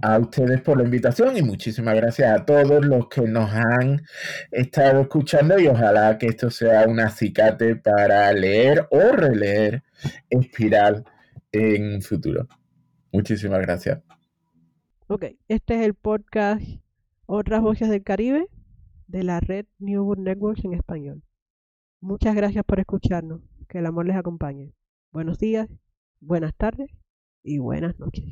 [0.01, 4.01] a ustedes por la invitación y muchísimas gracias a todos los que nos han
[4.49, 9.83] estado escuchando y ojalá que esto sea un acicate para leer o releer
[10.27, 11.05] Espiral
[11.51, 12.47] en un futuro.
[13.11, 13.99] Muchísimas gracias.
[15.05, 16.63] Ok, este es el podcast
[17.35, 18.47] Otras Voces del Caribe.
[19.07, 21.23] de la red New Networks en español.
[21.99, 23.41] Muchas gracias por escucharnos.
[23.67, 24.71] Que el amor les acompañe.
[25.11, 25.67] Buenos días,
[26.19, 26.91] buenas tardes
[27.41, 28.23] y buenas noches.